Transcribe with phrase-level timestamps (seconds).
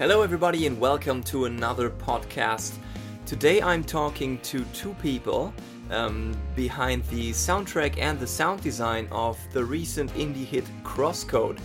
[0.00, 2.78] Hello, everybody, and welcome to another podcast.
[3.26, 5.52] Today I'm talking to two people
[5.90, 11.58] um, behind the soundtrack and the sound design of the recent indie hit Crosscode,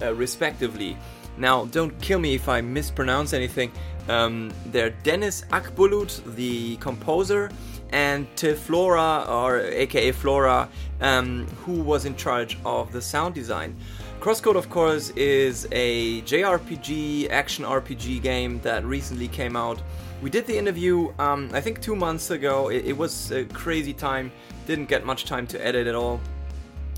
[0.00, 0.96] uh, respectively.
[1.36, 3.70] Now, don't kill me if I mispronounce anything.
[4.08, 7.50] Um, they're Deniz Akbulut, the composer,
[7.90, 10.66] and Flora, or aka Teflora,
[11.02, 13.76] um, who was in charge of the sound design.
[14.22, 19.82] Crosscode, of course, is a JRPG, action RPG game that recently came out.
[20.22, 22.68] We did the interview, um, I think, two months ago.
[22.68, 24.30] It, it, was a crazy time,
[24.64, 26.20] didn't get much time to edit at all.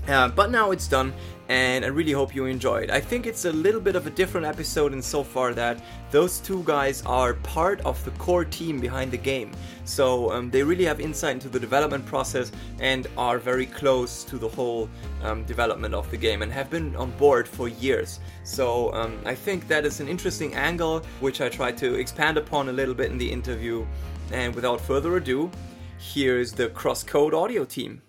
[0.07, 1.13] Uh, but now it's done,
[1.49, 2.91] and I really hope you enjoyed.
[2.91, 6.39] I think it's a little bit of a different episode in so far that those
[6.39, 9.51] two guys are part of the core team behind the game.
[9.83, 14.37] So um, they really have insight into the development process and are very close to
[14.37, 14.89] the whole
[15.23, 18.19] um, development of the game and have been on board for years.
[18.43, 22.69] So um, I think that is an interesting angle which I try to expand upon
[22.69, 23.85] a little bit in the interview.
[24.31, 25.51] And without further ado,
[25.97, 28.01] here is the Crosscode audio team.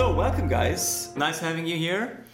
[0.00, 1.14] So, welcome, guys.
[1.14, 2.24] Nice having you here.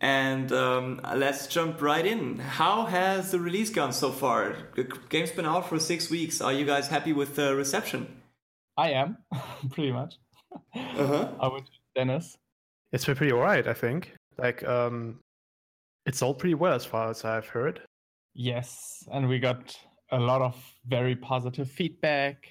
[0.00, 2.38] And um, let's jump right in.
[2.38, 4.56] How has the release gone so far?
[4.74, 6.40] The game's been out for six weeks.
[6.40, 8.06] Are you guys happy with the reception?
[8.78, 9.18] I am,
[9.70, 10.14] pretty much.
[10.74, 11.28] Uh-huh.
[11.38, 12.38] I would, Deniz.
[12.90, 14.14] It's been pretty alright, I think.
[14.38, 15.18] Like, um,
[16.06, 17.82] it sold pretty well as far as I've heard.
[18.32, 19.76] Yes, and we got
[20.10, 22.46] a lot of very positive feedback,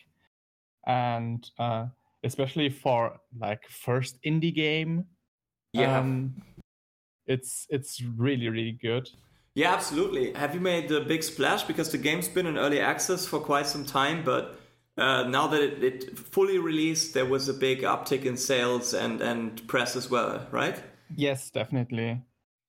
[0.86, 1.88] and uh,
[2.24, 5.06] especially for like first indie game.
[5.74, 6.00] Yeah.
[6.00, 6.42] Um,
[7.26, 9.08] it's it's really really good.
[9.56, 10.34] Yeah, absolutely.
[10.34, 13.66] Have you made a big splash because the game's been in early access for quite
[13.66, 14.60] some time, but
[14.98, 19.22] uh, now that it, it, fully released, there was a big uptick in sales and
[19.22, 20.82] and press as well, right?
[21.16, 22.22] Yes, definitely.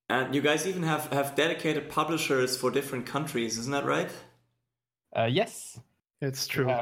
[0.08, 4.10] And you guys even have have dedicated publishers for different countries, isn't that right?
[5.16, 5.78] Uh, yes,
[6.20, 6.72] it's true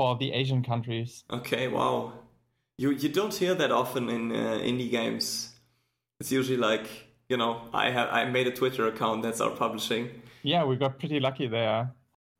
[0.00, 1.24] for the Asian countries.
[1.30, 2.14] Okay, wow.
[2.78, 5.26] You you don't hear that often in uh, indie games.
[6.20, 6.86] It's usually like
[7.28, 10.08] you know I have I made a Twitter account that's our publishing.
[10.42, 11.92] Yeah, we got pretty lucky there.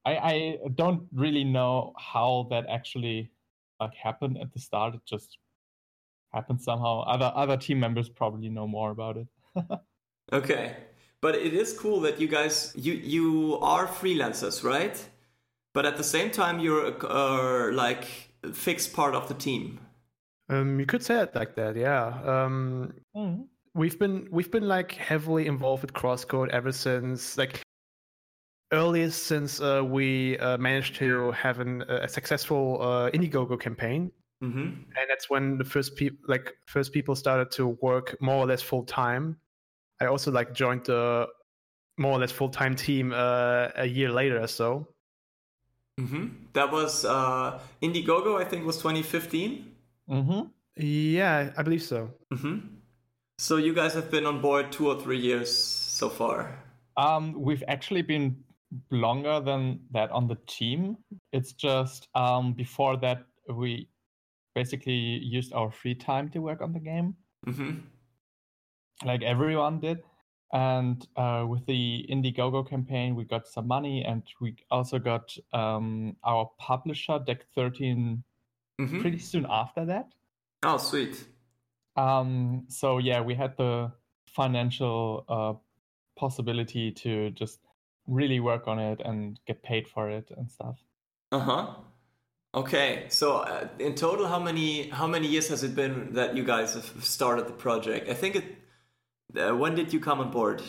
[0.07, 0.35] I I
[0.75, 3.31] don't really know how that actually
[3.79, 4.95] like happened at the start.
[4.95, 5.37] It just
[6.33, 6.95] happened somehow.
[7.15, 9.29] Other other team members probably know more about it.
[10.41, 10.77] okay,
[11.21, 14.97] but it is cool that you guys you you are freelancers, right?
[15.75, 18.05] But at the same time you're uh, like
[18.53, 19.81] fixed part of the team.
[20.49, 22.07] Um, you could say it like that yeah.
[22.25, 23.43] Um, mm-hmm.
[23.75, 27.63] we've been we've been like heavily involved with crosscode ever since like
[28.73, 34.11] earliest since uh, we uh, managed to have an, a successful uh, indiegogo campaign.
[34.43, 34.59] Mm-hmm.
[34.59, 38.63] and that's when the first people like first people started to work more or less
[38.63, 39.37] full time
[40.01, 41.27] i also like joined the
[41.99, 44.89] more or less full time team uh, a year later or so
[46.01, 46.27] Mm-hmm.
[46.55, 49.67] That was uh, Indiegogo, I think, was 2015.
[50.09, 50.41] Mm-hmm.
[50.77, 52.11] Yeah, I believe so.
[52.33, 52.59] Mm-hmm.
[53.39, 56.59] So you guys have been on board two or three years so far.
[56.97, 58.37] Um, we've actually been
[58.91, 60.97] longer than that on the team.
[61.33, 63.89] It's just um, before that we
[64.55, 67.15] basically used our free time to work on the game,
[67.47, 67.79] mm-hmm.
[69.05, 70.03] like everyone did.
[70.53, 76.17] And uh, with the Indiegogo campaign, we got some money, and we also got um,
[76.25, 78.23] our publisher, Deck 13,
[78.81, 79.01] mm-hmm.
[79.01, 80.13] pretty soon after that.
[80.65, 81.25] Oh, sweet.
[81.97, 83.93] Um, so yeah, we had the
[84.27, 85.55] financial uh,
[86.19, 87.61] possibility to just
[88.07, 90.79] really work on it and get paid for it and stuff.
[91.33, 91.75] Uh huh.
[92.53, 96.43] Okay, so uh, in total, how many how many years has it been that you
[96.43, 98.09] guys have started the project?
[98.09, 98.60] I think it
[99.37, 100.63] uh, when did you come on board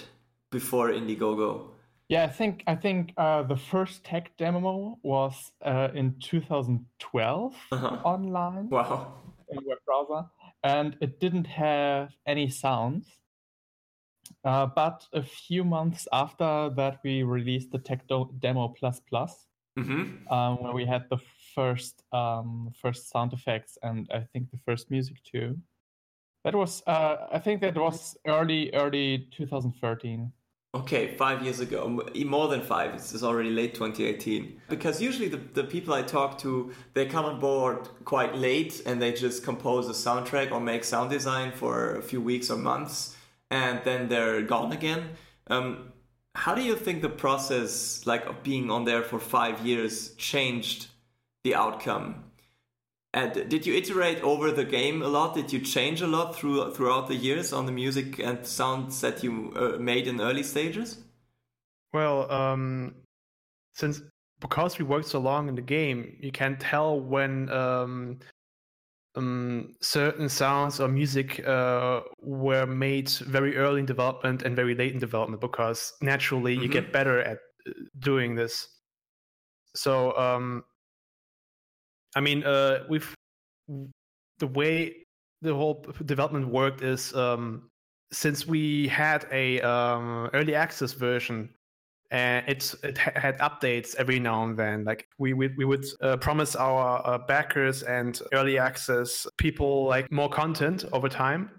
[0.52, 1.72] before Indiegogo?
[2.10, 7.98] Yeah, I think I think uh, the first tech demo was uh, in 2012 uh-huh.
[8.04, 8.70] online.
[8.70, 9.14] Wow.
[9.50, 10.28] In web browser,
[10.63, 13.06] and it didn't have any sounds.
[14.44, 19.48] Uh, but a few months after that, we released the tech do- demo plus plus,
[19.78, 20.34] mm-hmm.
[20.34, 21.18] um, where we had the
[21.54, 25.57] first um, first sound effects and I think the first music too.
[26.44, 30.32] That was, uh, I think that was early, early 2013.
[30.74, 32.94] Okay, five years ago, more than five.
[32.94, 34.62] It's already late 2018.
[34.70, 39.02] Because usually the, the people I talk to, they come on board quite late and
[39.02, 43.18] they just compose a soundtrack or make sound design for a few weeks or months,
[43.50, 45.10] and then they're gone again.
[45.48, 45.92] Um,
[46.36, 50.88] how do you think the process, like of being on there for five years, changed
[51.44, 52.31] the outcome?
[53.13, 55.36] And did you iterate over the game a lot?
[55.36, 59.22] Did you change a lot through throughout the years on the music and sounds that
[59.22, 60.98] you uh, made in early stages?
[61.94, 62.96] Well, um,
[63.74, 64.02] since
[64.40, 68.19] because we worked so long in the game, you can tell when um,
[69.16, 74.94] um, certain sounds or music uh, were made very early in development and very late
[74.94, 76.64] in development because naturally mm-hmm.
[76.64, 78.68] you get better at uh, doing this.
[79.75, 80.64] So um,
[82.16, 83.13] I mean, uh, we've
[84.40, 85.06] the way
[85.42, 87.69] the whole development worked is um,
[88.12, 91.50] since we had a um, early access version
[92.12, 94.84] and it it had updates every now and then.
[94.84, 100.12] Like we we, we would uh, promise our uh, backers and early access people like
[100.12, 101.50] more content over time.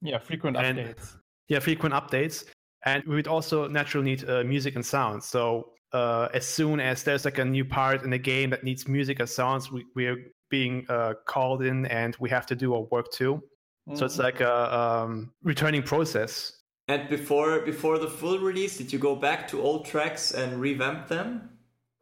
[0.00, 1.16] Yeah, frequent and, updates.
[1.48, 2.44] Yeah, frequent updates,
[2.84, 5.22] and we would also naturally need uh, music and sound.
[5.22, 8.88] So uh, as soon as there's like a new part in the game that needs
[8.88, 10.16] music or sounds, we, we are
[10.50, 13.34] being uh, called in and we have to do our work too.
[13.34, 13.96] Mm-hmm.
[13.96, 14.22] So it's mm-hmm.
[14.24, 16.52] like a um, returning process.
[16.88, 21.08] And before before the full release, did you go back to old tracks and revamp
[21.08, 21.50] them?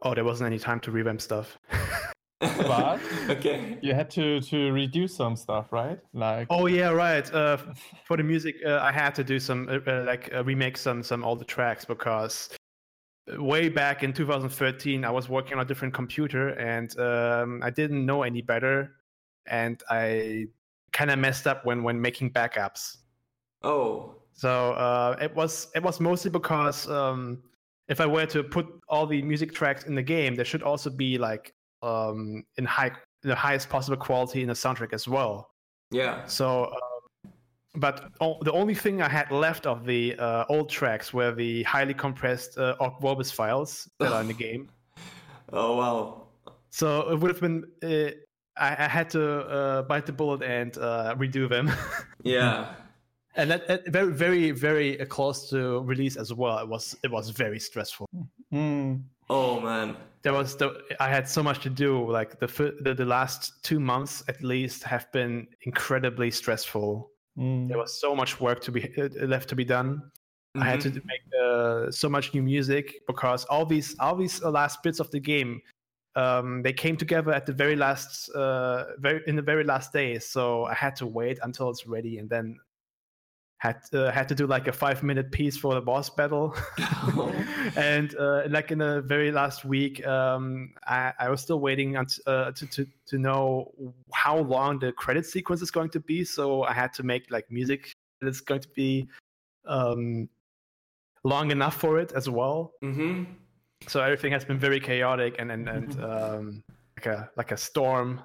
[0.03, 1.59] Oh, there wasn't any time to revamp stuff.
[2.41, 3.01] but
[3.31, 5.99] okay, you had to to redo some stuff, right?
[6.13, 7.33] Like oh yeah, right.
[7.33, 7.57] Uh,
[8.05, 11.03] for the music, uh, I had to do some uh, uh like uh, remake some
[11.03, 12.51] some all the tracks because
[13.38, 18.05] way back in 2013 i was working on a different computer and um, i didn't
[18.05, 18.97] know any better
[19.47, 20.47] and i
[20.94, 22.99] kind of messed up when when making backups.
[23.62, 24.15] Oh.
[24.32, 27.43] So uh, it was it was mostly because um,
[27.88, 30.88] if i were to put all the music tracks in the game there should also
[30.88, 32.93] be like um, in high
[33.23, 35.50] the highest possible quality in the soundtrack as well.
[35.91, 36.25] Yeah.
[36.26, 36.73] So
[37.75, 38.12] uh, but
[38.44, 42.59] the only thing I had left of the uh, old tracks were the highly compressed
[42.59, 44.69] uh, Ogg Vorbis files that are in the game.
[45.53, 46.26] Oh wow!
[46.71, 47.65] So it would have been.
[47.82, 48.12] Uh,
[48.56, 51.73] I, I, had to uh, bite the bullet and uh, redo them.
[52.23, 52.75] yeah.
[53.35, 56.59] And that, that, very, very, very close to release as well.
[56.59, 58.09] It was, it was very stressful.
[58.53, 59.03] Mm.
[59.29, 62.11] Oh man, there was the, I had so much to do.
[62.11, 62.47] Like the,
[62.81, 67.69] the the last two months at least have been incredibly stressful Mm.
[67.69, 70.11] There was so much work to be uh, left to be done.
[70.57, 70.63] Mm-hmm.
[70.63, 71.07] I had to mm-hmm.
[71.07, 75.11] make uh, so much new music because all these all these uh, last bits of
[75.11, 75.61] the game
[76.17, 80.27] um, they came together at the very last uh, very in the very last days.
[80.27, 82.59] So I had to wait until it's ready and then
[83.64, 86.55] had uh, had to do like a five minute piece for the boss battle.
[87.76, 92.05] And uh, like in the very last week um, I, I, was still waiting uh,
[92.52, 93.72] to, to, to know
[94.12, 96.25] how long the credit sequence is going to be.
[96.25, 97.90] So i had to make like music
[98.20, 99.08] that's going to be
[99.66, 100.28] um,
[101.25, 102.72] long enough for it as well.
[102.82, 103.25] Mm-hmm.
[103.87, 106.62] so everything has been very chaotic and and, and um,
[106.96, 108.20] like a like a storm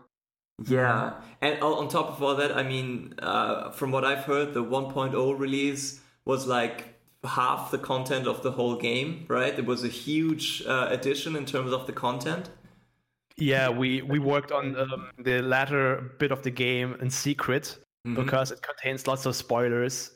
[0.67, 4.63] yeah, and on top of all that, I mean, uh, from what I've heard, the
[4.63, 9.57] 1.0 release was like half the content of the whole game, right?
[9.57, 12.49] It was a huge uh, addition in terms of the content.
[13.37, 18.21] Yeah, we we worked on um, the latter bit of the game in secret mm-hmm.
[18.21, 20.11] because it contains lots of spoilers,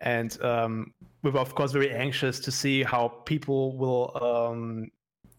[0.00, 0.92] and um,
[1.22, 4.90] we were of course very anxious to see how people will um,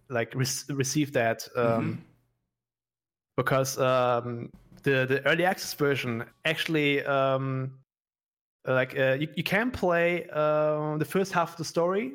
[0.10, 1.46] like re- receive that.
[1.58, 2.02] Um, mm-hmm
[3.38, 4.50] because um,
[4.83, 7.72] the the early access version actually um,
[8.65, 12.13] like uh, you, you can play uh, the first half of the story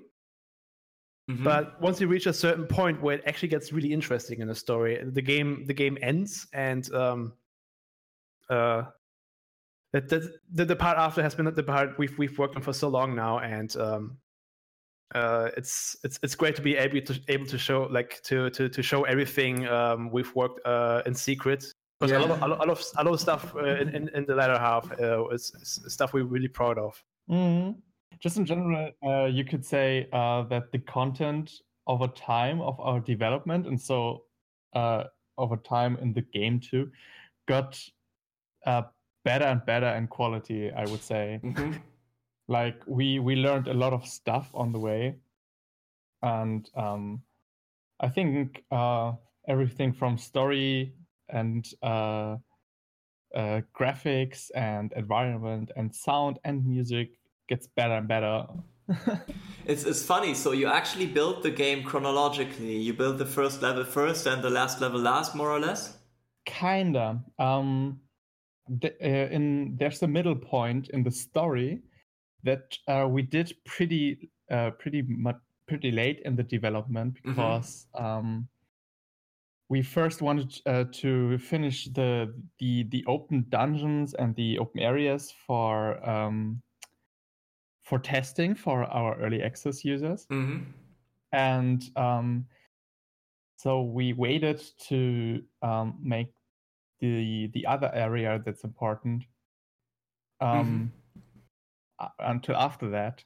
[1.31, 1.45] mm-hmm.
[1.45, 4.55] but once you reach a certain point where it actually gets really interesting in the
[4.55, 7.33] story the game the game ends and um,
[8.51, 8.83] uh,
[9.93, 12.89] that the, the part after has been the part we've we've worked on for so
[12.89, 14.19] long now and um,
[15.15, 18.69] uh, it's it's it's great to be able to able to show like to to
[18.69, 21.65] to show everything um, we've worked uh, in secret.
[21.99, 22.19] Because yeah.
[22.19, 24.35] a, lot of, a lot of a lot of stuff uh, in, in, in the
[24.35, 27.03] latter half uh, is, is, stuff we're really proud of.
[27.31, 27.79] Mm-hmm.
[28.21, 31.53] Just in general, uh, you could say uh, that the content
[31.87, 34.25] over time of our development, and so
[34.75, 36.91] over time in the game too,
[37.47, 37.81] got
[39.25, 40.71] better and better in quality.
[40.71, 41.41] I would say.
[41.43, 41.79] Mm-hmm
[42.49, 45.17] like we we learned a lot of stuff on the way.
[46.23, 47.23] And um,
[48.01, 49.13] i think uh,
[49.49, 50.93] everything from story
[51.29, 52.37] and uh,
[53.35, 57.11] uh, graphics and environment and sound and music
[57.49, 58.47] gets better and better.
[59.67, 60.33] It's, it's funny.
[60.33, 62.79] So you actually build the game chronologically.
[62.79, 65.99] You build the first level first and the last level last more or less?
[66.47, 67.23] Kinda.
[67.39, 68.01] Um,
[68.67, 71.83] the, uh, in there's a middle point in the story
[72.45, 77.31] that uh, we did pretty uh, pretty much pretty late in the development mm-hmm.
[77.31, 78.05] because mm-hmm.
[78.05, 78.49] um,
[79.69, 85.33] we first wanted uh, to finish the the the open dungeons and the open areas
[85.47, 86.63] for um,
[87.83, 90.65] for testing for our early access users, mm-hmm.
[91.33, 92.47] and um,
[93.57, 96.33] so we waited to um, make
[97.01, 99.25] the the other area that's important
[100.41, 100.85] um, mm-hmm.
[102.19, 103.25] Until after that.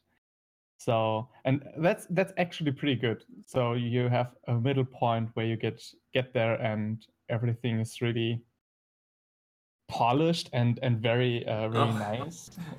[0.79, 3.25] So and that's that's actually pretty good.
[3.47, 8.43] So you have a middle point where you get get there and everything is really
[9.89, 12.25] polished and and very uh, really oh.
[12.25, 12.51] nice,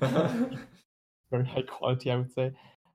[1.30, 2.52] very high quality, I would say.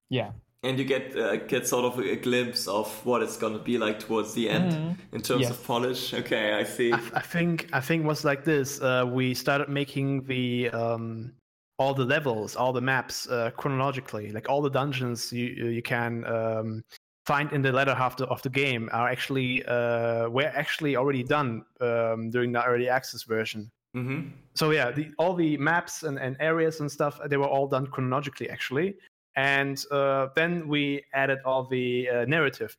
[0.09, 0.31] Yeah,
[0.63, 3.99] and you get uh, get sort of a glimpse of what it's gonna be like
[3.99, 4.97] towards the end mm.
[5.13, 5.51] in terms yes.
[5.51, 6.13] of polish.
[6.13, 6.91] Okay, I see.
[6.91, 8.81] I, I, think I think was like this.
[8.81, 11.31] Uh, we started making the um,
[11.79, 14.31] all the levels, all the maps uh, chronologically.
[14.31, 16.83] Like all the dungeons you you can um,
[17.25, 21.63] find in the latter half of the game are actually uh, were actually already done
[21.81, 23.71] um, during the early access version.
[23.95, 24.29] Mm-hmm.
[24.53, 27.87] So yeah, the, all the maps and, and areas and stuff they were all done
[27.87, 28.95] chronologically actually
[29.35, 32.75] and uh, then we added all the uh, narrative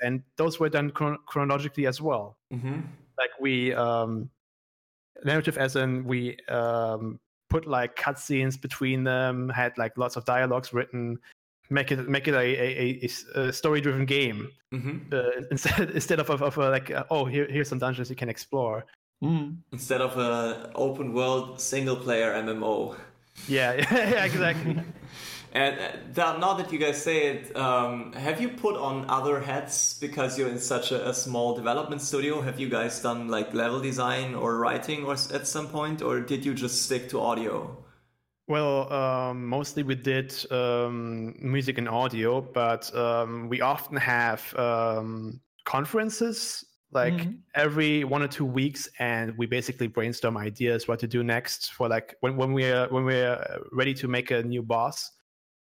[0.00, 2.80] and those were done chron- chronologically as well mm-hmm.
[3.18, 4.30] like we um,
[5.24, 10.72] narrative as in we um, put like cutscenes between them had like lots of dialogues
[10.72, 11.18] written
[11.70, 14.98] make it make it a, a, a story driven game mm-hmm.
[15.12, 18.28] uh, instead instead of, of, of like uh, oh here, here's some dungeons you can
[18.28, 18.86] explore
[19.22, 19.56] mm.
[19.72, 22.96] instead of a open world single player mmo
[23.46, 24.80] yeah yeah exactly
[25.58, 25.76] And
[26.16, 30.38] uh, now that you guys say it, um, have you put on other hats because
[30.38, 32.40] you're in such a, a, small development studio?
[32.40, 36.46] Have you guys done like level design or writing or at some point, or did
[36.46, 37.76] you just stick to audio?
[38.46, 45.40] Well, um, mostly we did um, music and audio, but um, we often have um,
[45.64, 47.32] conferences like mm-hmm.
[47.56, 51.88] every one or two weeks, and we basically brainstorm ideas what to do next for
[51.88, 55.17] like when when we're when we're ready to make a new boss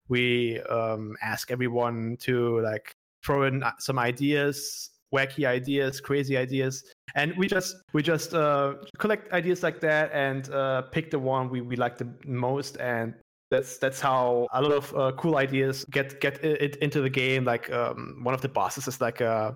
[0.08, 6.84] we um, ask everyone to like throw in uh, some ideas wacky ideas crazy ideas
[7.14, 11.48] and we just we just uh, collect ideas like that and uh, pick the one
[11.48, 13.14] we, we like the most and
[13.50, 17.44] that's that's how a lot of uh, cool ideas get get it into the game.
[17.44, 19.54] Like um, one of the bosses is like a uh,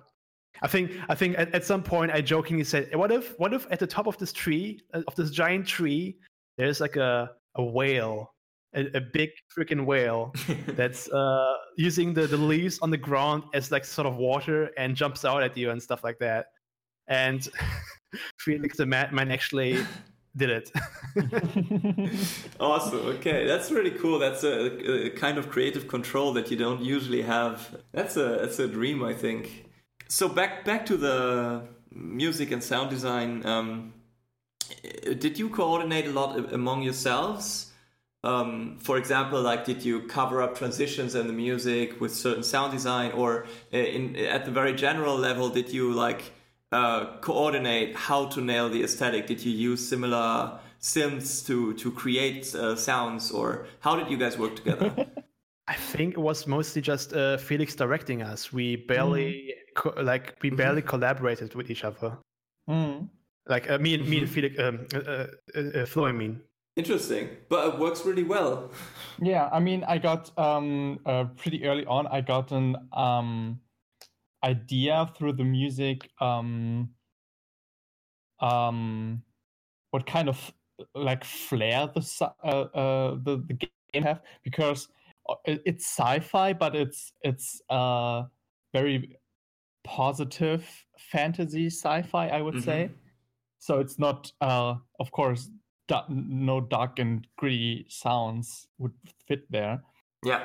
[0.61, 3.67] I think I think at, at some point I jokingly said, "What if what if
[3.71, 6.17] at the top of this tree uh, of this giant tree
[6.57, 8.33] there's like a a whale
[8.75, 10.33] a, a big freaking whale
[10.67, 14.95] that's uh, using the, the leaves on the ground as like sort of water and
[14.95, 16.47] jumps out at you and stuff like that.
[17.07, 17.47] And
[18.39, 19.85] Felix the man actually
[20.35, 20.71] did it.
[22.59, 22.99] awesome.
[22.99, 24.19] Okay, that's really cool.
[24.19, 27.75] That's a, a, kind of creative control that you don't usually have.
[27.91, 29.65] That's a that's a dream, I think.
[30.07, 33.45] So back back to the music and sound design.
[33.45, 33.93] Um,
[35.19, 37.72] did you coordinate a lot among yourselves?
[38.23, 42.71] Um, for example, like did you cover up transitions in the music with certain sound
[42.71, 46.31] design, or uh, in at the very general level, did you like
[46.71, 49.27] uh, coordinate how to nail the aesthetic?
[49.27, 54.37] Did you use similar synths to to create uh, sounds, or how did you guys
[54.37, 54.93] work together?
[55.67, 58.53] I think it was mostly just uh, Felix directing us.
[58.53, 60.03] We barely mm.
[60.03, 60.57] like we mm-hmm.
[60.57, 62.17] barely collaborated with each other.
[62.69, 63.09] Mm.
[63.47, 64.33] Like uh, me and me and mm-hmm.
[64.33, 64.87] Felix, um,
[65.55, 66.39] uh, Flo, I mean.
[66.75, 68.71] Interesting, but it works really well.
[69.21, 72.07] Yeah, I mean, I got um uh, pretty early on.
[72.07, 73.59] I got an um
[74.43, 76.89] idea through the music um
[78.39, 79.21] um
[79.91, 80.51] what kind of
[80.95, 84.87] like flair the uh, uh the the game have because
[85.29, 88.23] uh, it's sci-fi, but it's it's uh
[88.73, 89.19] very
[89.83, 90.65] positive
[90.97, 92.63] fantasy sci-fi, I would mm-hmm.
[92.63, 92.91] say.
[93.59, 95.51] So it's not uh of course
[96.09, 98.93] no dark and gritty sounds would
[99.27, 99.81] fit there.
[100.23, 100.43] Yeah.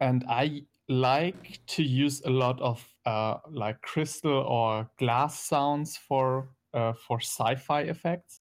[0.00, 6.48] And I like to use a lot of uh, like crystal or glass sounds for
[6.74, 8.40] uh, for sci-fi effects,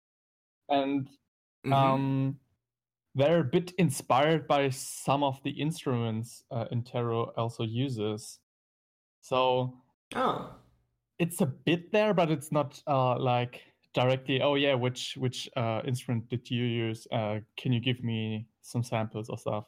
[0.69, 1.07] and
[1.65, 1.73] mm-hmm.
[1.73, 2.37] um,
[3.15, 8.41] they're a bit inspired by some of the instruments uh, Intero also uses.
[9.21, 9.75] So,
[10.15, 10.55] oh.
[11.19, 13.63] it's a bit there, but it's not uh, like
[13.97, 17.09] directly oh yeah which which uh, instrument did you use?
[17.11, 19.65] Uh, can you give me some samples or stuff?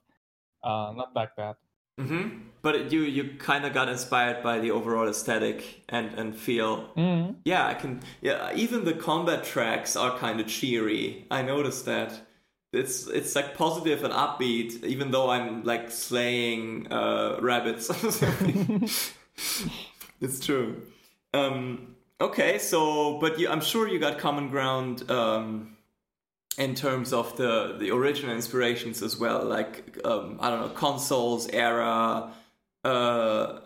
[0.63, 1.57] Uh, not like that.
[1.99, 2.43] Mm-hmm.
[2.63, 6.73] but you you kind of got inspired by the overall aesthetic and and feel.
[6.97, 7.33] Mm-hmm.
[7.45, 11.27] yeah i can yeah even the combat tracks are kind of cheery.
[11.31, 12.11] I noticed that.
[12.73, 17.89] It's it's like positive and upbeat even though i'm like slaying uh, rabbits.
[20.21, 20.83] It's true.
[21.33, 25.77] Um Okay, so but you, I'm sure you got common ground um,
[26.57, 29.45] in terms of the the original inspirations as well.
[29.45, 32.33] Like um, I don't know, consoles era.
[32.83, 33.61] Uh,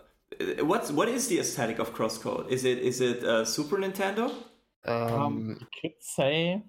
[0.59, 2.49] what's what is the aesthetic of Crosscode?
[2.49, 4.31] Is it is it uh, Super Nintendo?
[4.85, 6.61] Um, um, could say.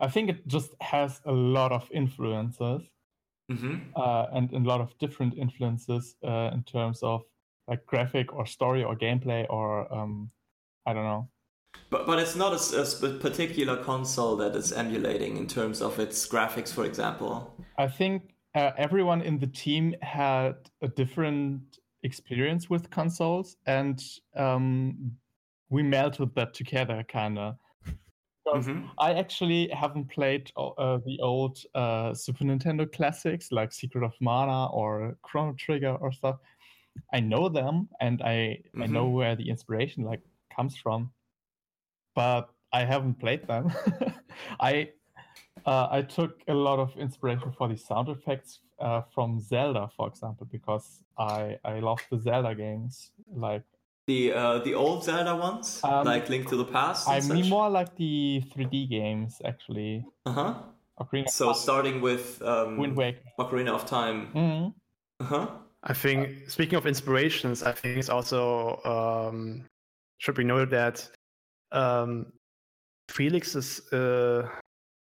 [0.00, 2.82] I think it just has a lot of influences,
[3.50, 3.76] mm-hmm.
[3.96, 7.24] uh, and a lot of different influences uh, in terms of
[7.66, 10.30] like graphic or story or gameplay or um,
[10.86, 11.28] I don't know.
[11.90, 16.26] But but it's not a, a, particular console that it's emulating in terms of its
[16.26, 17.54] graphics, for example.
[17.78, 24.02] I think uh, everyone in the team had a different experience with consoles, and
[24.36, 25.12] um,
[25.70, 27.56] we melted that together, kind of.
[28.46, 28.86] Mm-hmm.
[28.98, 34.66] I actually haven't played uh, the old uh, Super Nintendo classics like Secret of Mana
[34.66, 36.36] or Chrono Trigger or stuff.
[37.12, 38.82] I know them, and I mm-hmm.
[38.82, 39.14] I know mm-hmm.
[39.14, 40.22] where the inspiration like
[40.58, 41.10] comes from,
[42.14, 43.72] but I haven't played them.
[44.60, 44.90] I
[45.64, 50.08] uh, I took a lot of inspiration for the sound effects uh, from Zelda, for
[50.08, 50.86] example, because
[51.18, 53.64] I I love the Zelda games, like
[54.06, 57.08] the uh, the old Zelda ones, um, like Link to the Past.
[57.08, 60.04] I mean more like the 3D games, actually.
[60.26, 60.54] Uh huh.
[61.00, 64.18] Ocarina so starting with um, Wind Waker, Ocarina of Time.
[64.34, 64.68] Mm-hmm.
[65.20, 65.46] Uh huh.
[65.84, 69.64] I think speaking of inspirations, I think it's also um,
[70.18, 71.08] should be noted that
[71.72, 72.26] um,
[73.08, 73.80] Felix is.
[73.92, 74.48] Uh,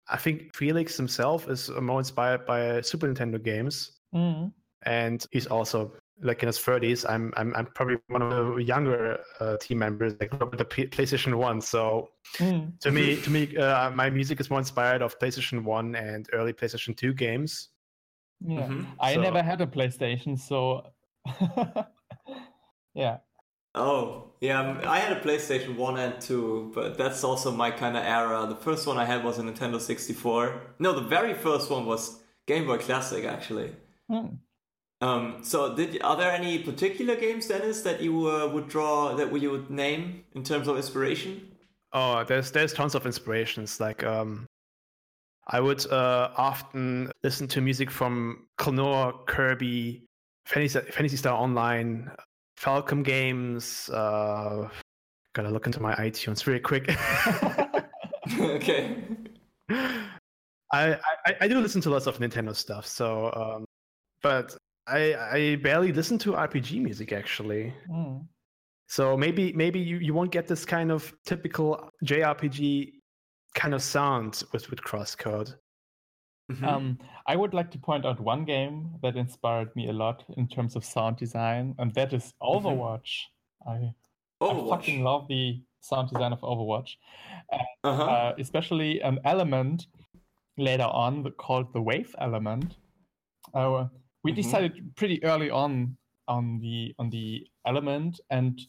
[0.09, 4.47] I think Felix himself is more inspired by Super Nintendo games, mm-hmm.
[4.83, 7.05] and he's also like in his 30s.
[7.07, 10.13] I'm I'm, I'm probably one of the younger uh, team members.
[10.19, 12.79] Like the P- PlayStation One, so mm.
[12.79, 16.53] to me, to me, uh, my music is more inspired of PlayStation One and early
[16.53, 17.69] PlayStation Two games.
[18.39, 18.83] Yeah, mm-hmm.
[18.99, 20.83] I so, never had a PlayStation, so
[22.93, 23.17] yeah.
[23.75, 27.97] Oh, yeah, um, I had a PlayStation 1 and 2, but that's also my kind
[27.97, 28.45] of era.
[28.47, 30.61] The first one I had was a Nintendo 64.
[30.79, 33.75] No, the very first one was Game Boy Classic, actually.
[34.09, 34.27] Hmm.
[34.99, 39.31] Um, so, did are there any particular games, Deniz, that you uh, would draw that
[39.39, 41.51] you would name in terms of inspiration?
[41.93, 43.79] Oh, there's there's tons of inspirations.
[43.79, 44.47] Like, um,
[45.47, 50.03] I would uh, often listen to music from Klonoa, Kirby,
[50.45, 52.09] Fantasy, Phantasy Star Online,
[52.59, 53.89] Falcom Games.
[53.89, 54.69] Uh,
[55.33, 56.89] gotta look into my iTunes really quick.
[58.39, 58.97] okay.
[59.69, 63.65] I, I, I do listen to lots of Nintendo stuff, so um,
[64.21, 64.55] but
[64.87, 67.73] I I barely listen to RPG music actually.
[67.89, 68.25] Mm.
[68.87, 72.93] So maybe maybe you, you won't get this kind of typical JRPG
[73.53, 75.55] kind of sound with with Crosscode.
[76.51, 76.65] Mm-hmm.
[76.65, 80.47] Um, I would like to point out one game that inspired me a lot in
[80.47, 82.67] terms of sound design, and that is mm-hmm.
[82.67, 83.23] Overwatch.
[83.67, 83.85] Mm-hmm.
[83.85, 84.65] I, Overwatch.
[84.65, 86.95] I fucking love the sound design of Overwatch,
[87.51, 88.03] and, uh-huh.
[88.03, 89.87] uh, especially an element
[90.57, 92.77] later on called the wave element.
[93.53, 93.87] Uh,
[94.23, 94.41] we mm-hmm.
[94.41, 95.97] decided pretty early on
[96.29, 98.61] on the on the element, and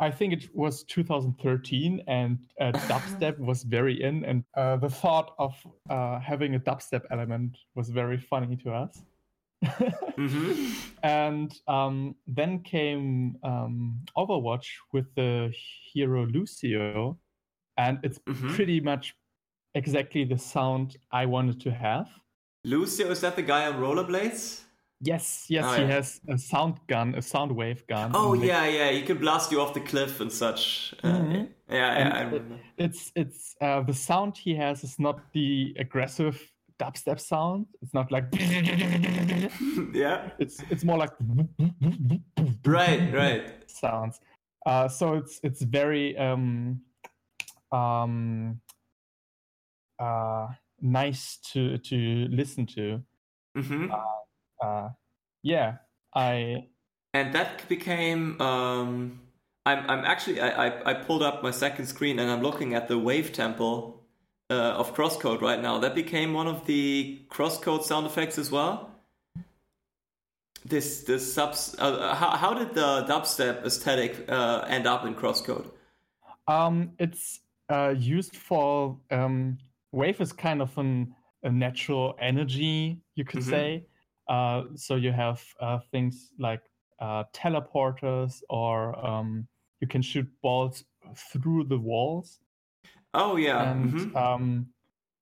[0.00, 5.34] I think it was 2013, and uh, dubstep was very in, and uh, the thought
[5.38, 5.54] of
[5.90, 9.02] uh, having a dubstep element was very funny to us.
[9.64, 10.72] mm-hmm.
[11.02, 15.52] And um, then came um, Overwatch with the
[15.92, 17.18] hero Lucio,
[17.76, 18.54] and it's mm-hmm.
[18.54, 19.16] pretty much
[19.74, 22.08] exactly the sound I wanted to have.
[22.64, 24.60] Lucio is that the guy on rollerblades?
[25.04, 25.88] Yes, yes, oh, he yeah.
[25.88, 28.12] has a sound gun, a sound wave gun.
[28.14, 30.94] Oh yeah, yeah, he can blast you off the cliff and such.
[31.02, 31.44] Uh, mm-hmm.
[31.68, 32.60] Yeah, yeah, I remember.
[32.78, 36.40] It's it's uh, the sound he has is not the aggressive
[36.78, 37.66] dubstep sound.
[37.82, 38.26] It's not like
[39.92, 40.30] yeah.
[40.38, 41.10] It's it's more like
[42.64, 44.20] right, right sounds.
[44.64, 46.80] Uh, so it's it's very um
[47.72, 48.60] um
[49.98, 50.46] uh
[50.80, 51.96] nice to to
[52.30, 53.02] listen to.
[53.56, 53.90] Mm-hmm.
[53.90, 53.96] Uh,
[54.62, 54.88] uh,
[55.42, 55.76] yeah,
[56.14, 56.66] I.
[57.14, 58.40] And that became.
[58.40, 59.20] Um,
[59.66, 62.88] I'm I'm actually I, I, I pulled up my second screen and I'm looking at
[62.88, 64.02] the Wave Temple
[64.50, 65.78] uh, of Crosscode right now.
[65.78, 68.90] That became one of the Crosscode sound effects as well.
[70.64, 71.76] This this subs.
[71.78, 75.70] Uh, how how did the dubstep aesthetic uh, end up in Crosscode?
[76.48, 79.58] Um, it's uh, used for um,
[79.92, 83.50] Wave is kind of an, a natural energy, you could mm-hmm.
[83.50, 83.86] say.
[84.28, 86.62] Uh, so you have uh, things like
[87.00, 89.46] uh, teleporters, or um,
[89.80, 90.84] you can shoot balls
[91.32, 92.40] through the walls.
[93.14, 93.70] Oh yeah.
[93.70, 94.16] And mm-hmm.
[94.16, 94.66] um,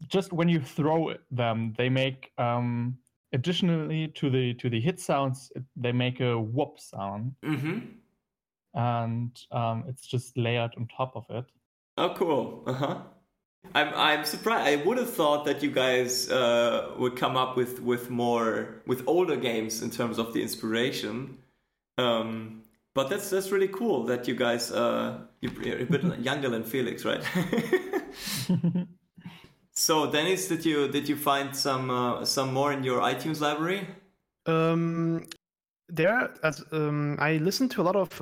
[0.08, 2.98] just when you throw them, they make um,
[3.32, 7.34] additionally to the to the hit sounds, they make a whoop sound.
[7.44, 7.78] Mm-hmm.
[8.74, 11.44] and um, it's just layered on top of it.
[11.96, 12.62] Oh, cool.
[12.66, 12.98] Uh huh.
[13.74, 14.66] I'm I'm surprised.
[14.66, 19.04] I would have thought that you guys uh, would come up with with more with
[19.06, 21.38] older games in terms of the inspiration.
[21.98, 22.62] Um,
[22.94, 27.04] but that's that's really cool that you guys uh, you're a bit younger than Felix,
[27.04, 27.22] right?
[29.72, 33.86] so Deniz, did you did you find some uh, some more in your iTunes library?
[34.46, 35.26] Um,
[35.88, 38.20] there, as um, I listened to a lot of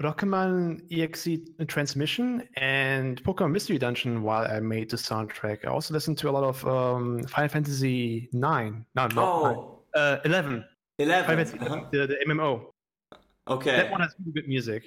[0.00, 5.64] Rockman EXE Transmission and Pokemon Mystery Dungeon while I made the soundtrack.
[5.64, 8.84] I also listened to a lot of um, Final Fantasy Nine.
[8.94, 9.98] No, no, oh.
[9.98, 10.64] Uh, Eleven.
[10.98, 11.38] Eleven.
[11.60, 11.84] Uh-huh.
[11.92, 12.66] The, the MMO.
[13.48, 13.76] Okay.
[13.76, 14.84] That one has really good music.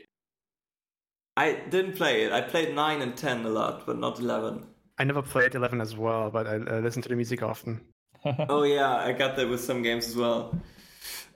[1.37, 2.31] I didn't play it.
[2.31, 4.65] I played nine and ten a lot, but not eleven.
[4.97, 7.81] I never played eleven as well, but I uh, listen to the music often.
[8.49, 10.59] oh yeah, I got that with some games as well.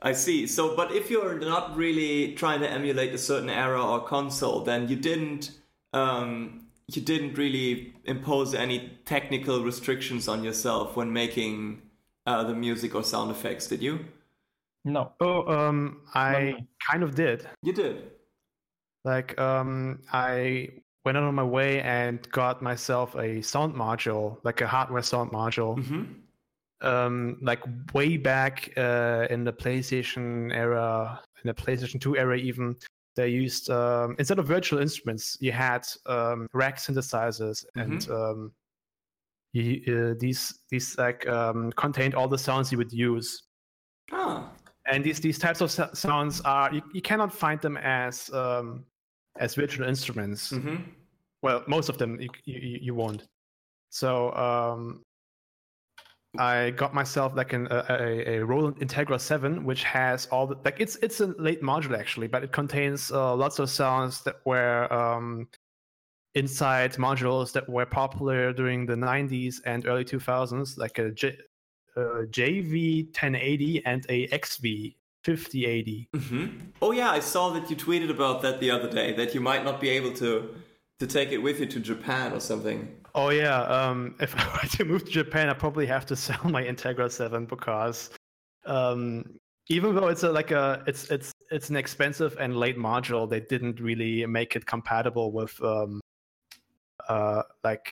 [0.02, 0.48] I see.
[0.48, 4.88] So, but if you're not really trying to emulate a certain era or console, then
[4.88, 5.52] you didn't
[5.94, 11.82] um, you didn't really impose any technical restrictions on yourself when making
[12.26, 14.00] uh, the music or sound effects, did you?
[14.84, 15.12] No.
[15.20, 17.48] Oh, um, I kind of did.
[17.62, 18.12] You did.
[19.04, 20.70] Like, um, I
[21.06, 25.32] went out of my way and got myself a sound module, like a hardware sound
[25.32, 25.78] module.
[25.78, 26.21] Mm-hmm
[26.82, 27.62] um, like
[27.94, 32.76] way back uh, in the PlayStation era, in the PlayStation 2 era, even
[33.16, 37.80] they used um, instead of virtual instruments, you had um, rack synthesizers, mm-hmm.
[37.80, 38.52] and um,
[39.54, 43.44] you, uh, these these like um, contained all the sounds you would use.
[44.12, 44.50] Oh.
[44.86, 48.86] And these these types of sounds are you, you cannot find them as um,
[49.40, 50.52] as virtual instruments.
[50.52, 50.78] Mm-hmm.
[51.42, 53.28] Well, most of them you, you, you won't.
[53.90, 55.04] So um,
[56.38, 60.78] I got myself like an, a, a Roland Integra 7, which has all the like
[60.80, 64.92] it's it's a late module actually, but it contains uh, lots of sounds that were
[64.94, 65.48] um,
[66.36, 71.12] inside modules that were popular during the 90s and early 2000s, like a
[71.98, 76.10] JV 1080 and a XV 5080.
[76.16, 76.48] Mm-hmm.
[76.82, 79.14] Oh yeah, I saw that you tweeted about that the other day.
[79.14, 80.56] That you might not be able to
[81.02, 82.96] to take it with you to Japan or something.
[83.16, 86.44] Oh yeah, um, if I were to move to Japan, I probably have to sell
[86.44, 88.12] my Integra Seven because
[88.68, 89.24] um,
[89.68, 93.40] even though it's a, like a it's it's it's an expensive and late module, they
[93.40, 96.00] didn't really make it compatible with um,
[97.10, 97.92] uh, like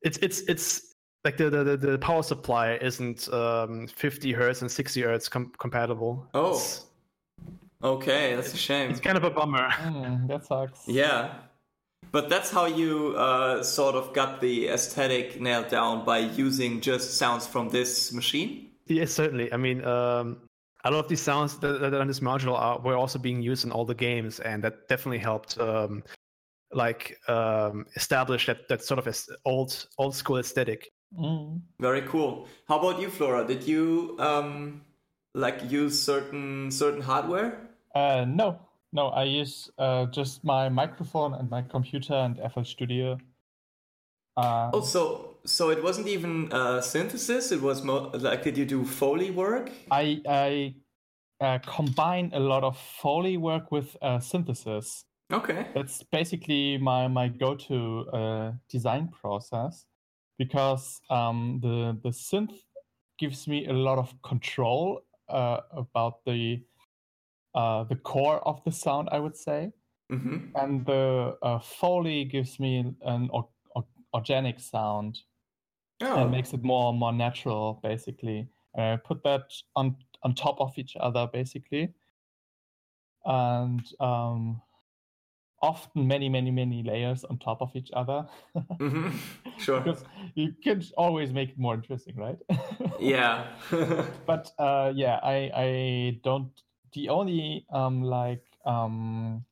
[0.00, 5.02] it's it's it's like the the, the power supply isn't um, 50 hertz and 60
[5.02, 6.26] hertz com- compatible.
[6.32, 6.86] Oh, it's,
[7.82, 8.90] okay, that's a shame.
[8.90, 9.68] It's kind of a bummer.
[9.68, 10.88] Mm, that sucks.
[10.88, 11.34] Yeah,
[12.12, 17.18] but that's how you uh, sort of got the aesthetic nailed down by using just
[17.18, 18.70] sounds from this machine.
[18.86, 19.52] Yes, certainly.
[19.52, 20.38] I mean, um,
[20.84, 23.42] a lot of these sounds that, that are on this module are, were also being
[23.42, 26.04] used in all the games, and that definitely helped, um,
[26.72, 30.90] like, um, establish that that sort of old old school aesthetic.
[31.18, 31.60] Mm.
[31.80, 32.48] Very cool.
[32.68, 33.46] How about you, Flora?
[33.46, 34.82] Did you um,
[35.34, 37.60] like use certain certain hardware?
[37.94, 38.60] Uh, no,
[38.92, 43.18] no, I use uh, just my microphone and my computer and FL Studio.
[44.36, 47.52] Uh, oh, so so it wasn't even uh, synthesis.
[47.52, 49.70] It was more like did you do Foley work?
[49.90, 50.74] I I
[51.40, 55.04] uh, combine a lot of Foley work with uh, synthesis.
[55.32, 59.84] Okay, that's basically my my go to uh, design process
[60.38, 62.54] because um, the the synth
[63.18, 66.60] gives me a lot of control uh, about the
[67.56, 69.72] uh, the core of the sound, I would say.
[70.12, 70.56] Mm-hmm.
[70.56, 75.18] And the uh, Foley gives me an or- or- organic sound.
[76.02, 76.20] Oh.
[76.20, 78.48] And makes it more more natural, basically.
[78.74, 81.94] And I put that on on top of each other, basically.
[83.24, 84.60] And um,
[85.62, 88.26] often many, many, many layers on top of each other.
[88.56, 89.16] mm-hmm.
[89.58, 89.80] Sure.
[89.80, 92.38] because you can always make it more interesting, right?
[93.00, 93.46] yeah.
[94.26, 96.52] but uh, yeah, I I don't
[96.96, 99.44] the only um, like um,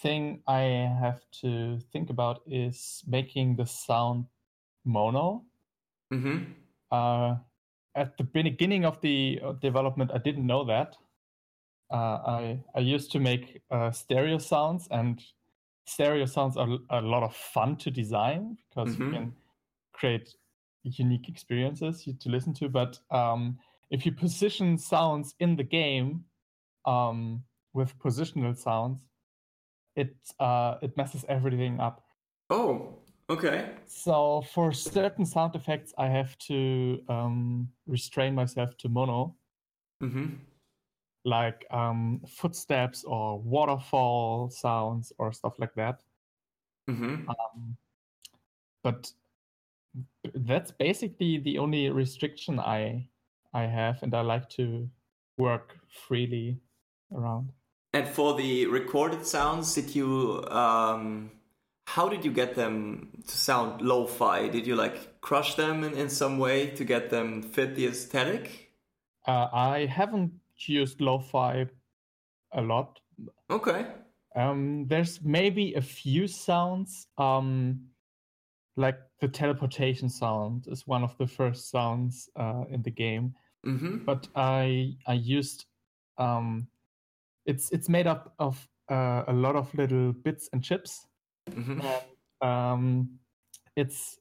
[0.00, 0.60] thing I
[1.00, 4.26] have to think about is making the sound
[4.84, 5.42] mono.
[6.12, 6.52] Mm-hmm.
[6.92, 7.36] Uh,
[7.96, 10.96] at the beginning of the uh, development, I didn't know that.
[11.90, 15.20] Uh, I I used to make uh, stereo sounds, and
[15.86, 19.04] stereo sounds are, are, a lot of fun to design because mm-hmm.
[19.04, 19.32] you can
[19.92, 20.34] create
[20.84, 22.68] unique experiences to listen to.
[22.68, 23.58] But um,
[23.90, 26.24] if you position sounds in the game
[26.84, 29.00] um, with positional sounds,
[29.94, 32.02] it uh, it messes everything up.
[32.50, 32.94] Oh,
[33.30, 33.70] okay.
[33.86, 39.36] So for certain sound effects, I have to um, restrain myself to mono.
[40.02, 40.34] Mm-hmm.
[41.24, 46.02] like um, footsteps or waterfall sounds or stuff like that.
[46.88, 47.28] Mm-hmm.
[47.30, 47.76] Um,
[48.84, 49.10] but
[50.34, 53.08] that's basically the only restriction I
[53.56, 54.88] I have, and I like to
[55.38, 56.60] work freely
[57.10, 57.52] around.
[57.94, 61.30] And for the recorded sounds, did you um,
[61.86, 64.48] how did you get them to sound lo-fi?
[64.48, 68.72] Did you like crush them in, in some way to get them fit the aesthetic?
[69.26, 71.66] Uh, I haven't used lo-fi
[72.52, 73.00] a lot.
[73.48, 73.86] Okay.
[74.34, 77.06] Um, there's maybe a few sounds.
[77.16, 77.86] Um,
[78.76, 83.34] like the teleportation sound is one of the first sounds uh, in the game.
[83.66, 84.04] Mm-hmm.
[84.04, 85.66] But I I used
[86.18, 86.68] um,
[87.46, 91.06] it's it's made up of uh, a lot of little bits and chips.
[91.50, 91.80] Mm-hmm.
[91.80, 93.08] And, um,
[93.76, 94.18] it's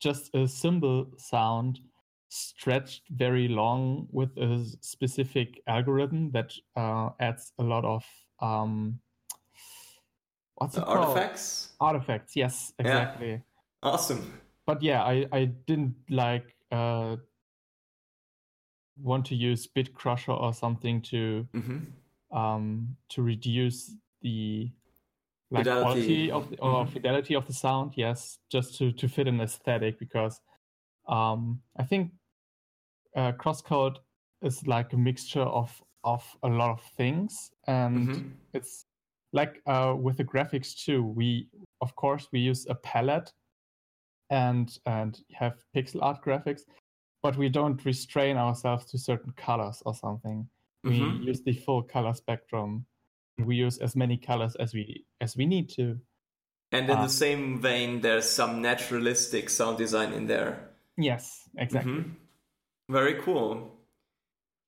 [0.00, 1.80] just a cymbal sound
[2.28, 8.04] stretched very long with a specific algorithm that uh, adds a lot of
[8.40, 8.98] um,
[10.56, 10.98] what's it The called?
[10.98, 11.72] artifacts.
[11.80, 13.42] Artifacts, yes, exactly.
[13.82, 14.40] Awesome.
[14.66, 17.16] But yeah, I I didn't like uh,
[19.02, 22.36] want to use Bit Crusher or something to Mm-hmm.
[22.36, 24.70] um, to reduce the
[25.50, 25.82] like Fidelity.
[25.82, 26.92] quality of the, or Mhm.
[26.92, 27.92] fidelity of the sound.
[27.96, 30.40] Yes, just to to fit an aesthetic because
[31.08, 32.12] um, I think
[33.14, 33.98] uh, Crosscode
[34.42, 35.70] is like a mixture of
[36.04, 38.32] of a lot of things, and Mhm.
[38.52, 38.86] it's
[39.32, 41.02] like uh, with the graphics too.
[41.04, 41.48] We
[41.80, 43.32] of course we use a palette
[44.30, 46.62] and and have pixel art graphics,
[47.26, 50.48] but we don't restrain ourselves to certain colors or something.
[50.84, 51.24] We Mhm.
[51.24, 52.86] use the full color spectrum.
[53.38, 55.98] We use as many colors as we as we need to.
[56.72, 57.02] And in Ah.
[57.02, 60.52] the same vein, there's some naturalistic sound design in there.
[60.96, 61.92] Yes, exactly.
[61.92, 62.14] Mhm.
[62.88, 63.52] Very cool.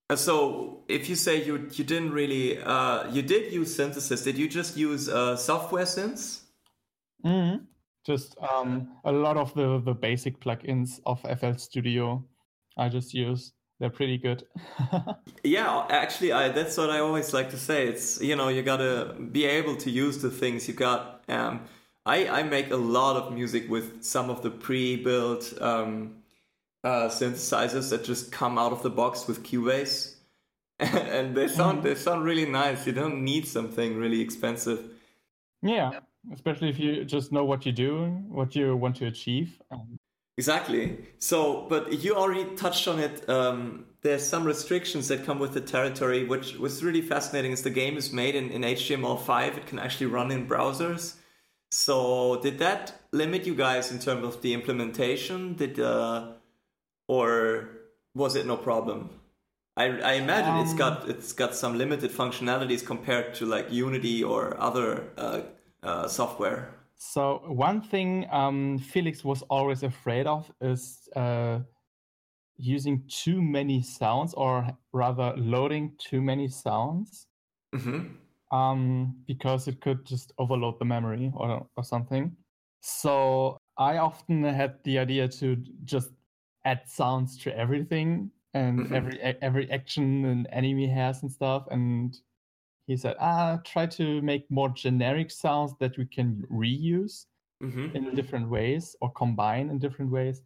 [0.09, 4.37] Uh, So, if you say you you didn't really uh, you did use synthesis, did
[4.37, 6.43] you just use uh, software synths?
[7.23, 7.67] Mhm.
[8.07, 12.23] Just um, a lot of the the basic plugins of FL Studio.
[12.77, 13.53] I just use.
[13.79, 14.43] They're pretty good.
[15.43, 17.87] Yeah, actually, I that's what I always like to say.
[17.87, 21.23] It's you know you gotta be able to use the things you got.
[21.29, 21.61] Um,
[22.05, 26.17] I I make a lot of music with some of the pre-built um,
[26.83, 30.15] uh, synthesizers that just come out of the box with Cubase,
[30.79, 32.85] and they sound they sound really nice.
[32.85, 34.91] You don't need something really expensive.
[35.61, 35.99] yeah,
[36.33, 39.61] especially if you just know what you're doing, what you want to achieve.
[39.71, 39.99] Um,
[40.39, 40.97] Exactly.
[41.17, 43.29] So, but you already touched on it.
[43.29, 47.51] Um, there's some restrictions that come with the territory, which was really fascinating.
[47.51, 51.15] Is the game is made in, in HTML5, it can actually run in browsers.
[51.71, 55.55] So, did that limit you guys in terms of the implementation?
[55.55, 56.31] Did uh,
[57.09, 57.67] or
[58.15, 59.09] was it no problem?
[59.75, 64.55] I, I imagine it's got it's got some limited functionalities compared to like Unity or
[64.57, 65.41] other uh,
[65.83, 66.78] uh, software.
[66.99, 71.61] So one thing um, Felix was always afraid of is uh,
[72.57, 77.27] using too many sounds, or rather loading too many sounds,
[77.73, 78.19] hmm
[78.51, 82.35] um, because it could just overload the memory or or something.
[82.81, 86.11] So I often had the idea to just
[86.65, 88.93] add sounds to everything and Mhm.
[88.93, 92.19] every every action an enemy has and stuff, and
[92.89, 97.27] he said, ah, try to make more generic sounds that we can reuse
[97.61, 100.41] hmm in different ways or combine in different ways.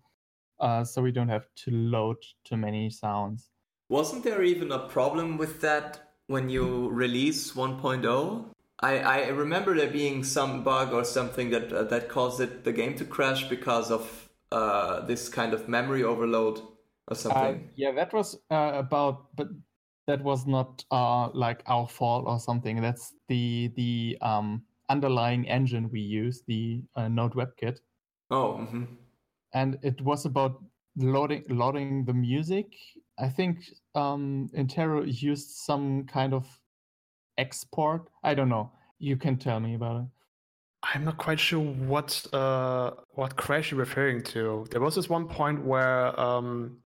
[0.60, 3.49] Uh, so we don't have to load too many sounds.
[3.89, 8.45] Wasn't there even a problem with that when you release 1.0?
[8.82, 12.73] I, I remember there being some bug or something that uh, that caused it, the
[12.73, 16.60] game to crash because of uh, this kind of memory overload
[17.08, 17.69] or Uh, something.
[17.75, 19.47] yeah, that was uh, about, but
[20.07, 22.81] that was not uh, like our fault or something.
[22.81, 27.79] That's the the um, underlying engine we use, the uh, Node WebKit,
[28.31, 28.83] oh, hmm
[29.53, 30.61] and it was about
[30.97, 32.75] loading loading the music.
[33.19, 36.47] I think um, Intero used some kind of
[37.37, 38.09] export.
[38.23, 38.71] I don't know.
[38.99, 40.07] You can tell me about it.
[40.81, 44.65] I'm not quite sure what uh, what crash you're referring to.
[44.71, 46.79] There was this one point where um,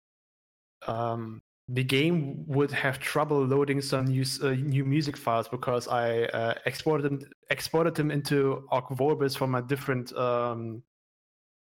[0.87, 6.25] um, the game would have trouble loading some new uh, new music files because I
[6.25, 10.83] uh, exported them exported them into Ogg Vorbis from a different um,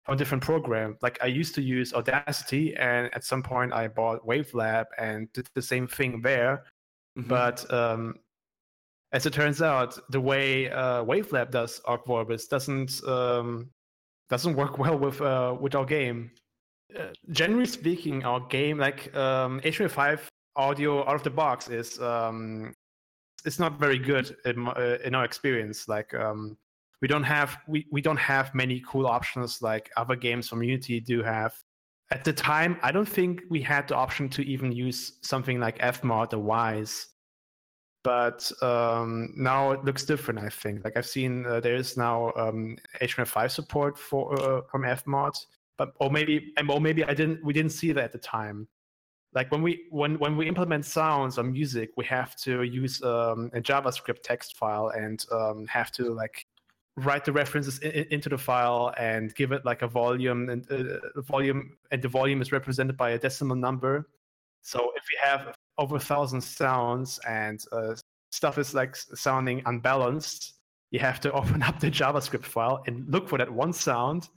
[0.05, 0.97] from a different program.
[1.03, 5.49] Like I used to use Audacity, and at some point I bought Wavelab and did
[5.55, 6.65] the same thing there.
[7.17, 7.29] Mhm.
[7.29, 8.17] But um,
[9.13, 13.71] as it turns out, the way uh, Wavelab does Ogg Vorbis doesn't um,
[14.31, 16.33] doesn't work well with uh, with our game.
[16.99, 20.21] Uh, generally speaking, our game, like um, HTML5
[20.57, 22.75] audio out of the box, is um,
[23.45, 25.89] it's not very good in, uh, in our experience.
[25.89, 26.57] Like um,
[27.01, 31.01] we don't have we, we don't have many cool options like other games from Unity
[31.01, 31.55] do have.
[32.11, 35.79] At the time, I don't think we had the option to even use something like
[35.79, 37.07] Fmod or Wwise.
[38.05, 40.41] But um, now it looks different.
[40.41, 40.85] I think.
[40.85, 45.35] Like I've seen, uh, there is now um, HTML5 support for uh, from Fmod,
[45.79, 48.69] but or maybe or maybe I didn't we didn't see that at the time.
[49.35, 53.51] Like when we when when we implement sounds or music we have to use um,
[53.55, 56.47] a javascript text file and um, have to like
[56.97, 61.21] write the references in, into the file and give it like a volume and uh,
[61.23, 64.09] volume and the volume is represented by a decimal number.
[64.61, 67.95] So if we have over a thousand sounds and uh,
[68.31, 70.55] stuff is like sounding unbalanced
[70.91, 74.29] you have to open up the javascript file and look for that one sound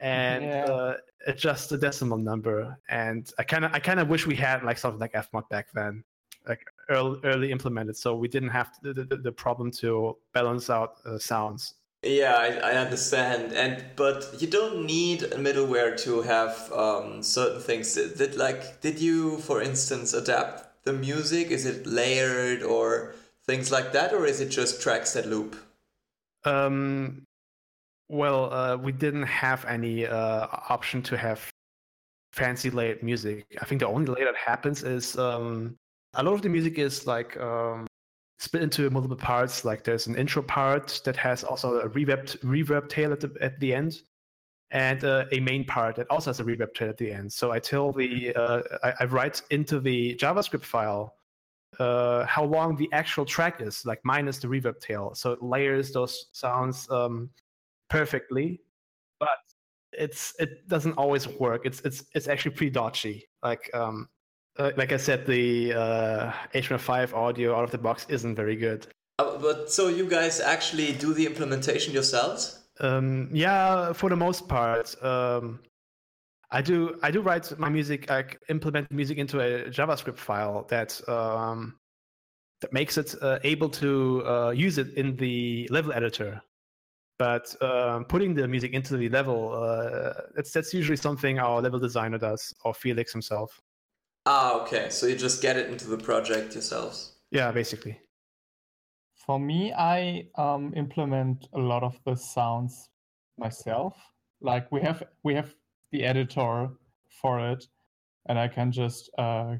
[0.00, 0.64] and yeah.
[0.64, 2.78] uh, adjust the decimal number.
[2.88, 5.68] And I kind of I kind of wish we had like something like Fmod back
[5.74, 6.04] then,
[6.48, 10.70] like early, early implemented, so we didn't have to, the, the, the problem to balance
[10.70, 11.74] out uh, sounds.
[12.02, 17.60] Yeah, I, I, understand, and but you don't need a middleware to have um, certain
[17.60, 17.94] things.
[17.94, 21.50] Did, did like did you, for instance, adapt the music?
[21.50, 23.14] Is it layered or
[23.46, 25.56] things like that, or is it just tracks that loop?
[26.44, 27.26] Um,
[28.08, 31.50] well, uh, we didn't have any uh, option to have
[32.32, 33.46] fancy layered music.
[33.60, 35.76] I think the only layer that happens is um,
[36.14, 37.86] a lot of the music is like um,
[38.38, 39.64] split into multiple parts.
[39.64, 43.58] Like there's an intro part that has also a reverb reverb tail at the at
[43.60, 44.02] the end,
[44.70, 47.32] and uh, a main part that also has a reverb tail at the end.
[47.32, 51.14] So I tell the uh, I, I, write into the JavaScript file
[51.78, 55.14] uh, how long the actual track is, like minus the reverb tail.
[55.14, 57.30] So it layers those sounds um,
[57.94, 58.60] perfectly,
[59.20, 59.28] but
[59.92, 61.62] it's it doesn't always work.
[61.64, 63.16] It's it's it's actually pretty dodgy.
[63.42, 64.08] Like um,
[64.58, 68.86] uh, like I said, the uh, HTML5 audio out of the box isn't very good.
[69.18, 72.64] Uh, but so you guys actually do the implementation yourselves?
[72.80, 74.86] Um, yeah, for the most part.
[75.02, 75.60] Um,
[76.50, 78.10] I do I do write my music.
[78.10, 81.76] I implement music into a JavaScript file that um,
[82.60, 86.42] that makes it uh, able to uh, use it in the level editor
[87.18, 91.78] but um, putting the music into the level uh, that's that's usually something our level
[91.78, 93.60] designer does or felix himself.
[94.26, 94.90] Ah okay.
[94.90, 97.16] So you just get it into the project yourselves?
[97.30, 97.98] Yeah basically.
[99.14, 102.90] For me i um, implement a lot of the sounds
[103.38, 103.96] myself.
[104.40, 105.54] Like we have we have
[105.92, 106.68] the editor
[107.20, 107.64] for it
[108.26, 109.54] and i can just uh,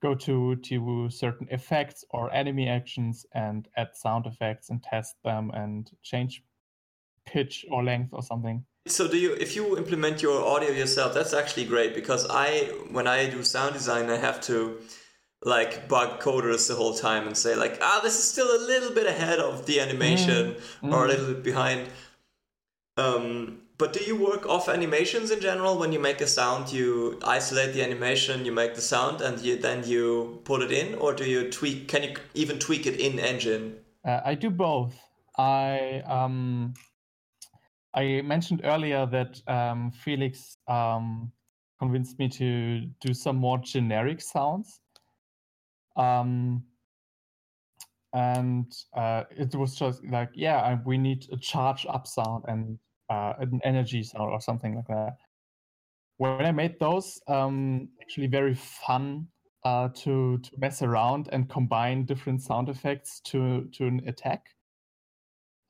[0.00, 5.50] go to to certain effects or enemy actions and add sound effects and test them
[5.54, 6.42] and change
[7.32, 8.64] pitch or length or something.
[8.86, 13.06] So do you if you implement your audio yourself, that's actually great because I when
[13.06, 14.78] I do sound design I have to
[15.42, 18.92] like bug coders the whole time and say like ah this is still a little
[18.92, 20.92] bit ahead of the animation mm.
[20.92, 21.88] or a little bit behind.
[22.96, 26.72] Um, but do you work off animations in general when you make a sound?
[26.72, 30.96] You isolate the animation, you make the sound, and you then you put it in,
[30.96, 31.86] or do you tweak?
[31.86, 33.76] Can you even tweak it in engine?
[34.04, 34.98] Uh, I do both.
[35.36, 36.74] I um,
[37.98, 41.32] I mentioned earlier that um, Felix um,
[41.80, 44.78] convinced me to do some more generic sounds.
[45.96, 46.62] Um,
[48.12, 52.78] and uh, it was just like, yeah, we need a charge up sound and
[53.10, 55.16] uh, an energy sound or something like that.
[56.18, 59.26] When I made those, um, actually very fun
[59.64, 64.46] uh, to to mess around and combine different sound effects to to an attack.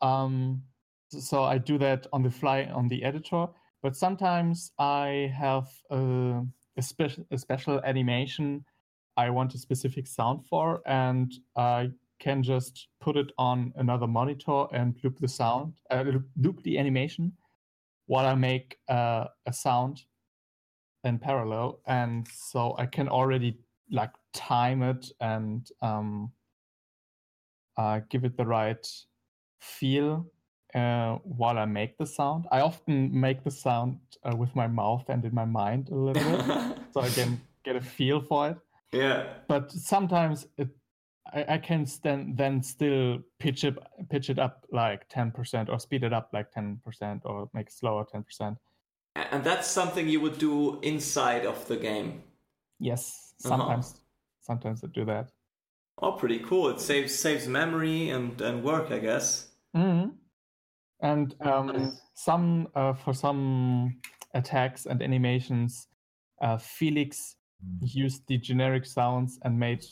[0.02, 0.62] Um,
[1.08, 3.46] so I do that on the fly on the editor.
[3.82, 6.42] But sometimes I have a,
[6.76, 8.64] a, spe- a special animation
[9.18, 11.90] I want a specific sound for, and I
[12.20, 16.04] can just put it on another monitor and loop the sound, uh,
[16.36, 17.32] loop the animation
[18.06, 20.02] while I make uh, a sound
[21.02, 21.80] in parallel.
[21.88, 23.58] And so I can already
[23.90, 26.30] like time it and um,
[27.76, 28.86] uh, give it the right
[29.58, 30.30] feel
[30.74, 32.46] uh, while I make the sound.
[32.50, 36.22] I often make the sound uh, with my mouth and in my mind a little
[36.22, 38.56] bit, so I can get a feel for it.
[38.92, 39.26] Yeah.
[39.48, 40.68] But sometimes it,
[41.32, 43.76] I, I can stand, then still pitch it
[44.10, 47.68] pitch it up like ten percent, or speed it up like ten percent, or make
[47.68, 48.58] it slower ten percent.
[49.16, 52.22] And that's something you would do inside of the game.
[52.78, 53.56] Yes, uh-huh.
[53.56, 53.86] sometimes.
[53.86, 54.00] Uh-huh.
[54.40, 55.30] Sometimes I do that.
[56.00, 56.68] Oh, pretty cool!
[56.68, 59.48] It saves saves memory and and work, I guess.
[59.76, 60.10] Mm-hmm.
[61.00, 64.00] And um, some uh, for some
[64.34, 65.88] attacks and animations,
[66.42, 67.36] uh, Felix
[67.80, 69.84] used the generic sounds and made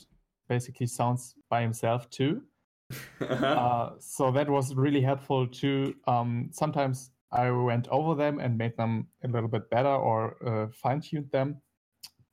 [0.49, 2.41] basically sounds by himself too.
[3.21, 5.93] uh, so that was really helpful too.
[6.07, 10.67] Um, sometimes I went over them and made them a little bit better or uh,
[10.71, 11.61] fine tuned them,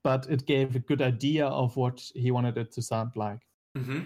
[0.04, 3.40] but it gave a good idea of what he wanted it to sound like.
[3.76, 4.00] Mm-hmm.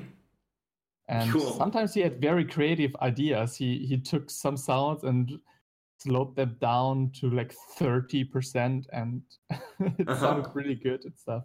[1.11, 1.53] And cool.
[1.53, 3.57] sometimes he had very creative ideas.
[3.57, 5.41] He he took some sounds and
[5.99, 10.21] slowed them down to like 30% and it uh-huh.
[10.21, 11.45] sounded really good and stuff.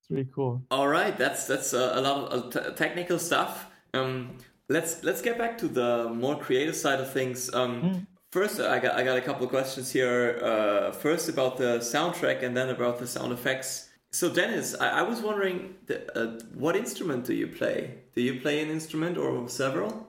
[0.00, 0.64] It's really cool.
[0.70, 3.70] All right, that's that's a, a lot of uh, t- technical stuff.
[3.94, 4.36] Um,
[4.68, 7.52] let's let's get back to the more creative side of things.
[7.52, 8.06] Um, mm.
[8.32, 10.40] First, I got I got a couple of questions here.
[10.42, 13.87] Uh, first about the soundtrack, and then about the sound effects.
[14.10, 17.94] So, Deniz, I, I was wondering, the, uh, what instrument do you play?
[18.14, 20.06] Do you play an instrument or several?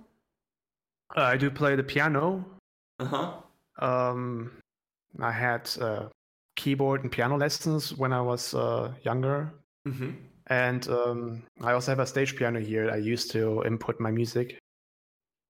[1.16, 2.46] Uh, I do play the piano.
[3.00, 3.32] Uh huh.
[3.80, 4.52] Um,
[5.20, 6.06] I had uh,
[6.56, 9.52] keyboard and piano lessons when I was uh, younger.
[9.88, 10.12] Mm-hmm.
[10.48, 12.90] And um, I also have a stage piano here.
[12.92, 14.58] I used to input my music.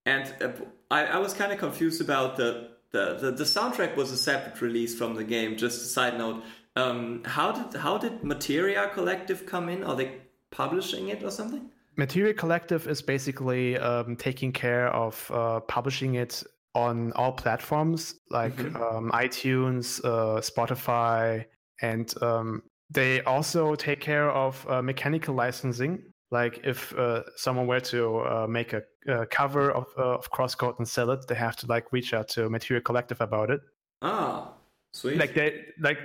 [0.05, 0.51] And uh,
[0.91, 4.61] I, I was kind of confused about the, the, the, the, soundtrack was a separate
[4.61, 5.57] release from the game.
[5.57, 6.43] Just a side note.
[6.79, 9.83] Um, how did how did Materia Collective come in?
[9.83, 10.09] Are they
[10.51, 11.69] publishing it or something?
[11.97, 16.43] Materia Collective is basically um, taking care of uh, publishing it
[16.75, 18.81] on all platforms like mm-hmm.
[18.81, 21.45] um, iTunes, uh, Spotify,
[21.81, 26.03] and um, they also take care of uh, mechanical licensing.
[26.31, 30.77] Like if uh, someone were to uh, make a, a, cover of, uh, of Crosscode
[30.77, 33.61] and sell it, they have to like reach out to Materia Collective about it.
[34.03, 34.53] Ah,
[34.93, 35.17] sweet.
[35.17, 35.99] Like they like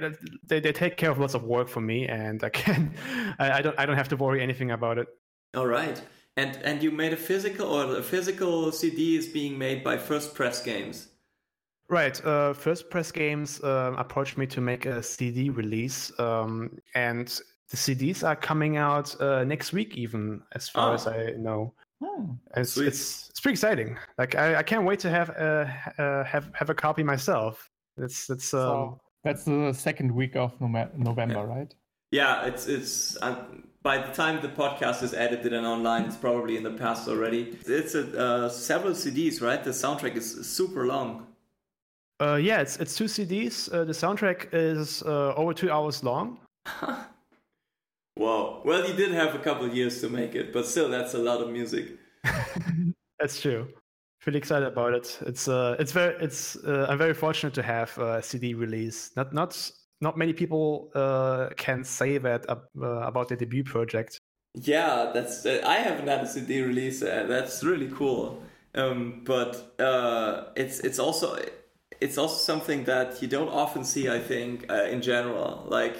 [0.46, 2.94] they, they take care of lots of work for me, and I can
[3.38, 5.08] I, I don't I don't have to worry anything about it.
[5.54, 6.00] All right.
[6.36, 10.34] And and you made a physical or a physical CD is being made by First
[10.34, 11.08] Press Games.
[11.88, 12.24] Right.
[12.24, 17.28] Uh, First Press Games uh, approached me to make a CD release, um, and
[17.70, 20.94] the CDs are coming out uh, next week, even as far oh.
[20.94, 21.74] as I know.
[22.02, 23.96] Oh, it's, it's, it's pretty exciting.
[24.18, 25.66] Like I, I can't wait to have uh,
[25.98, 27.70] uh, have have a copy myself.
[27.96, 31.42] It's it's um, so that's the second week of November, yeah.
[31.44, 31.74] right?
[32.10, 33.16] Yeah, it's it's.
[33.22, 37.06] Um, by the time the podcast is edited and online, it's probably in the past
[37.06, 37.58] already.
[37.66, 39.62] It's a, uh, several CDs, right?
[39.62, 41.26] The soundtrack is super long.
[42.20, 43.72] Uh, yeah, it's it's two CDs.
[43.72, 46.38] Uh, the soundtrack is uh, over two hours long.
[48.16, 48.62] Wow.
[48.64, 51.40] Well, you did have a couple years to make it, but still, that's a lot
[51.40, 51.98] of music.
[53.18, 53.68] that's true.
[54.26, 55.18] Really excited about it.
[55.26, 56.56] It's uh, it's very, it's.
[56.56, 59.10] Uh, I'm very fortunate to have a CD release.
[59.16, 59.70] Not not
[60.00, 64.20] not many people uh, can say that uh, about their debut project.
[64.54, 65.44] Yeah, that's.
[65.44, 67.02] Uh, I haven't had a CD release.
[67.02, 68.42] Uh, that's really cool.
[68.74, 71.38] Um, but uh, it's it's also
[72.00, 74.08] it's also something that you don't often see.
[74.08, 75.96] I think uh, in general, like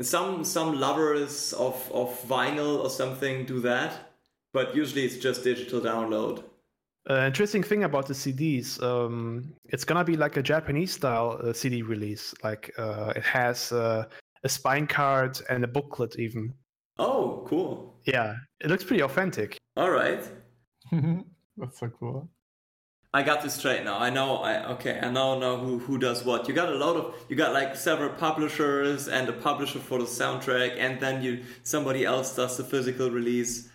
[0.00, 4.12] some some lovers of of vinyl or something do that,
[4.52, 6.42] but usually it's just digital download.
[7.10, 11.52] Uh, interesting thing about the CDs, um, it's gonna be like a Japanese style uh,
[11.52, 12.32] CD release.
[12.44, 14.04] Like uh, it has uh,
[14.44, 16.54] a spine card and a booklet even.
[16.98, 17.96] Oh, cool!
[18.04, 19.58] Yeah, it looks pretty authentic.
[19.76, 20.22] All right.
[21.56, 22.28] That's so cool.
[23.12, 23.98] I got this straight now.
[23.98, 24.36] I know.
[24.36, 25.00] I okay.
[25.02, 26.46] I now know who who does what.
[26.46, 27.16] You got a lot of.
[27.28, 32.04] You got like several publishers and a publisher for the soundtrack, and then you somebody
[32.04, 33.68] else does the physical release.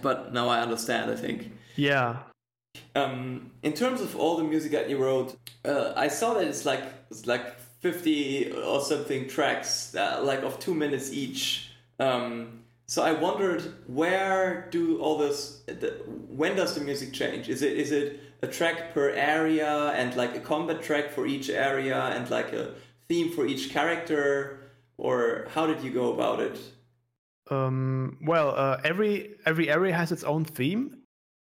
[0.00, 1.10] But now I understand.
[1.10, 1.50] I think.
[1.76, 2.18] Yeah.
[2.94, 6.64] Um, in terms of all the music that you wrote, uh, I saw that it's
[6.64, 11.70] like it's like fifty or something tracks, uh, like of two minutes each.
[11.98, 15.62] Um, so I wondered where do all this?
[15.66, 17.48] The, when does the music change?
[17.48, 21.50] Is it is it a track per area and like a combat track for each
[21.50, 22.74] area and like a
[23.08, 26.58] theme for each character, or how did you go about it?
[27.50, 30.99] Um, well, uh, every every area has its own theme,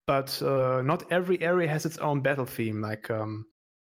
[0.08, 2.82] but uh, not every area has its own battle theme.
[2.82, 3.46] Like um,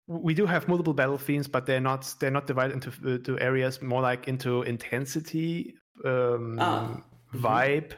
[0.07, 3.81] we do have multiple battle themes, but they're not they're not divided into uh, areas
[3.81, 7.01] more like into intensity, um, ah.
[7.33, 7.45] Mm-hmm.
[7.45, 7.91] vibe,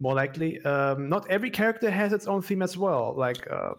[0.00, 0.60] more likely.
[0.62, 3.14] Um, not every character has its own theme as well.
[3.16, 3.74] Like uh,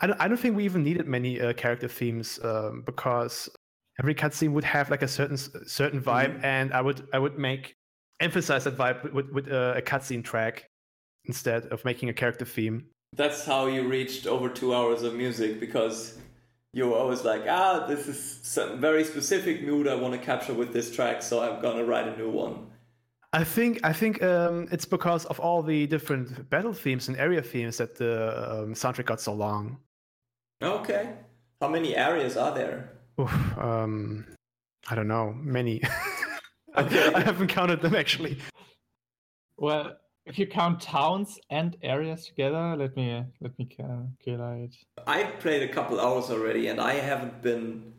[0.00, 3.50] I don't I don't think we even needed many uh, character themes um, because
[4.00, 6.44] every cutscene would have like a certain certain vibe, mm-hmm.
[6.44, 7.74] and I would I would make
[8.20, 10.68] emphasize that vibe with, with uh, a cutscene track
[11.28, 12.86] instead of making a character theme.
[13.14, 16.18] That's how you reached over two hours of music because
[16.72, 20.52] you were always like, ah, this is some very specific mood I want to capture
[20.52, 22.66] with this track, so I'm gonna write a new one.
[23.32, 27.42] I think I think um, it's because of all the different battle themes and area
[27.42, 29.78] themes that the um, soundtrack got so long.
[30.62, 31.10] Okay,
[31.60, 32.92] how many areas are there?
[33.20, 34.26] Oof, um,
[34.88, 35.82] I don't know, many.
[36.76, 37.12] okay.
[37.14, 38.38] I haven't counted them actually.
[39.56, 39.96] Well,
[40.28, 44.76] if you count towns and areas together, let me let me calculate.
[45.06, 47.94] I played a couple hours already, and I haven't been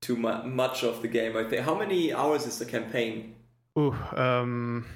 [0.00, 1.36] too mu- much of the game.
[1.36, 1.62] I think.
[1.62, 3.34] How many hours is the campaign?
[3.78, 4.86] Ooh, um,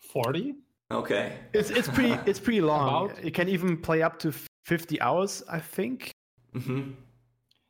[0.00, 0.54] forty.
[0.90, 1.38] Okay.
[1.52, 3.10] It's it's pretty it's pretty long.
[3.10, 3.24] About?
[3.24, 4.32] You can even play up to
[4.64, 6.10] fifty hours, I think.
[6.54, 6.92] Mm-hmm.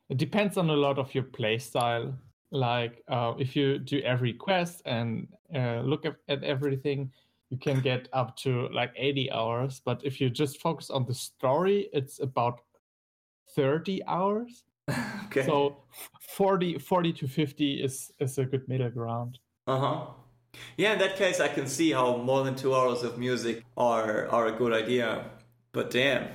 [0.08, 2.14] It depends on a lot of your play style.
[2.52, 7.10] Like uh, if you do every quest and uh, look at, at everything,
[7.50, 9.80] you can get up to like 80 hours.
[9.84, 12.60] But if you just focus on the story, it's about
[13.54, 14.64] 30 hours.
[15.26, 15.46] okay.
[15.46, 15.82] So
[16.20, 19.38] 40, 40 to 50 is, is a good middle ground.
[19.66, 20.06] Uh huh.
[20.76, 24.26] Yeah, in that case, I can see how more than two hours of music are
[24.28, 25.30] are a good idea.
[25.72, 26.28] But damn.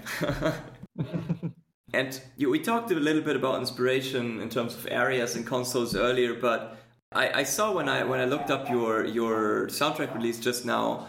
[1.93, 5.95] and you, we talked a little bit about inspiration in terms of areas and consoles
[5.95, 6.77] earlier, but
[7.13, 11.07] I, I saw when I when I looked up your your soundtrack release just now,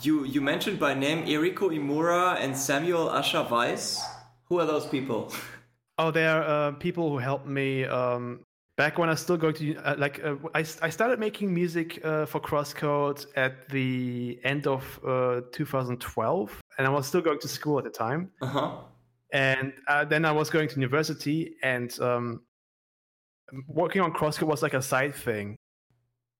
[0.00, 4.00] you you mentioned by name Eriko Imura and Samuel Asher Weiss.
[4.44, 5.32] Who are those people?
[6.02, 8.40] Oh, they are uh, people who helped me um,
[8.78, 12.02] back when I was still going to uh, like uh, I, I started making music
[12.02, 17.48] uh, for Crosscode at the end of uh, 2012, and I was still going to
[17.48, 18.30] school at the time.
[18.40, 18.78] Uh-huh.
[19.34, 22.40] And uh, then I was going to university, and um,
[23.66, 25.56] working on Crosscode was like a side thing.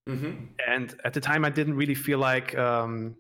[0.09, 0.47] Mm-hmm.
[0.67, 3.17] And at the time, I didn't really feel like um,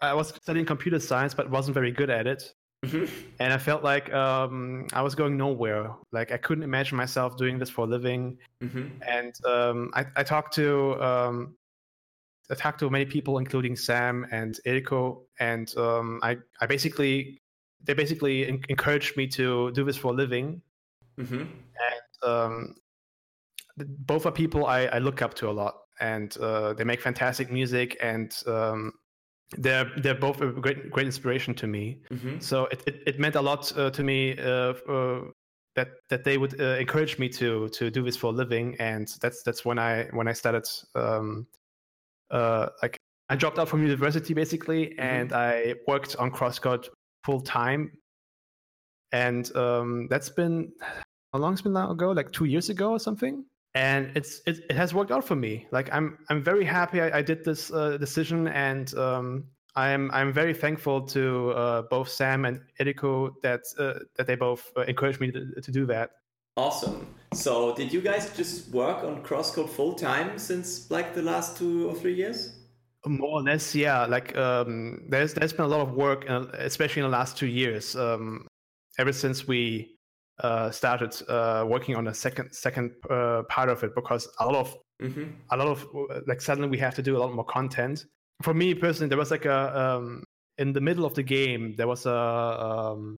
[0.00, 2.52] I was studying computer science, but wasn't very good at it.
[2.84, 3.04] Mm-hmm.
[3.40, 5.90] And I felt like um, I was going nowhere.
[6.12, 8.38] Like I couldn't imagine myself doing this for a living.
[8.62, 9.02] Mm-hmm.
[9.06, 11.56] And um, I, I, talked to um,
[12.50, 17.38] I talked to many people, including Sam and Eriko, and um, I I basically
[17.82, 20.60] they basically encouraged me to do this for a living.
[21.18, 21.42] Mm-hmm.
[21.42, 22.74] And um,
[23.76, 27.50] both are people I, I, look up to a lot, and uh, they make fantastic
[27.50, 28.92] music and um,
[29.58, 32.00] they're they're both a great great inspiration to me.
[32.10, 32.38] Mm-hmm.
[32.40, 35.20] So it, it, it meant a lot uh, to me uh, uh,
[35.76, 39.08] that that they would uh, encourage me to to do this for a living, and
[39.20, 41.46] that's that's when I when I started um,
[42.30, 42.96] uh, like
[43.28, 45.00] I dropped out from university basically, mm-hmm.
[45.00, 46.88] and I worked on Crosscode
[47.24, 47.92] full time,
[49.12, 50.72] and um, that's been
[51.32, 53.44] how long it's been long ago, like two years ago or something
[53.74, 55.66] and it's it, it has worked out for me.
[55.72, 58.48] Like i'm i'm very happy i, I did this uh, decision.
[58.48, 59.44] And um,
[59.76, 64.70] i'm i'm very thankful to uh, both sam and eriko that uh, that they both
[64.76, 66.10] uh, encouraged me to, to do that.
[66.56, 67.08] Awesome.
[67.32, 71.88] So did you guys just work on crosscode full time since like the last two
[71.90, 72.52] or three years?
[73.06, 74.06] More or less yeah.
[74.06, 77.48] Like um, there's there's been a lot of work uh, especially in the last two
[77.48, 77.96] years.
[77.96, 78.46] Um,
[78.98, 79.93] ever since we
[80.40, 84.56] uh, started uh, working on a second second uh, part of it because a lot
[84.56, 85.30] of mm-hmm.
[85.50, 85.86] a lot of
[86.26, 88.04] like suddenly we have to do a lot more content.
[88.42, 90.24] For me personally, there was like a um,
[90.58, 93.16] in the middle of the game there was a um,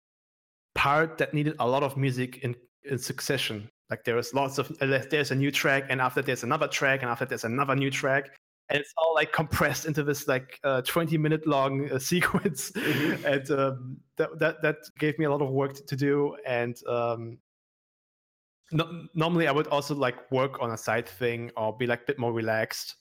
[0.74, 2.54] part that needed a lot of music in,
[2.84, 3.68] in succession.
[3.90, 7.10] Like there was lots of there's a new track, and after there's another track, and
[7.10, 8.36] after there's another new track,
[8.68, 13.24] and it's all like compressed into this like uh, 20 minute long uh, sequence mm-hmm.
[13.26, 17.38] and um, that, that that gave me a lot of work to do and um,
[18.72, 22.06] no, normally i would also like work on a side thing or be like a
[22.06, 22.96] bit more relaxed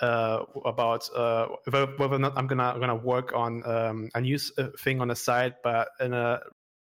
[0.00, 4.38] uh, about uh, whether, whether or not i'm gonna gonna work on um, a new
[4.58, 6.40] uh, thing on the side but in a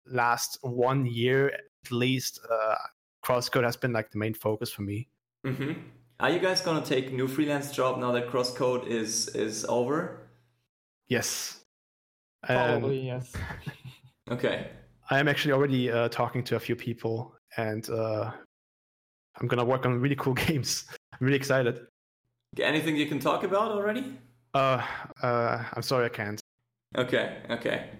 [0.08, 2.76] last one year at least uh,
[3.24, 5.08] crosscode has been like the main focus for me
[5.46, 5.74] mm-hmm.
[6.22, 10.28] Are you guys gonna take new freelance job now that Crosscode is is over?
[11.08, 11.62] Yes.
[12.46, 13.34] Probably um, yes.
[14.32, 14.72] okay.
[15.10, 18.32] I am actually already uh, talking to a few people, and uh,
[19.40, 20.88] I'm gonna work on really cool games.
[21.14, 21.88] I'm really excited.
[22.60, 24.18] Anything you can talk about already?
[24.54, 24.84] Uh,
[25.24, 26.42] uh, I'm sorry, I can't.
[26.98, 27.38] Okay.
[27.50, 27.92] Okay.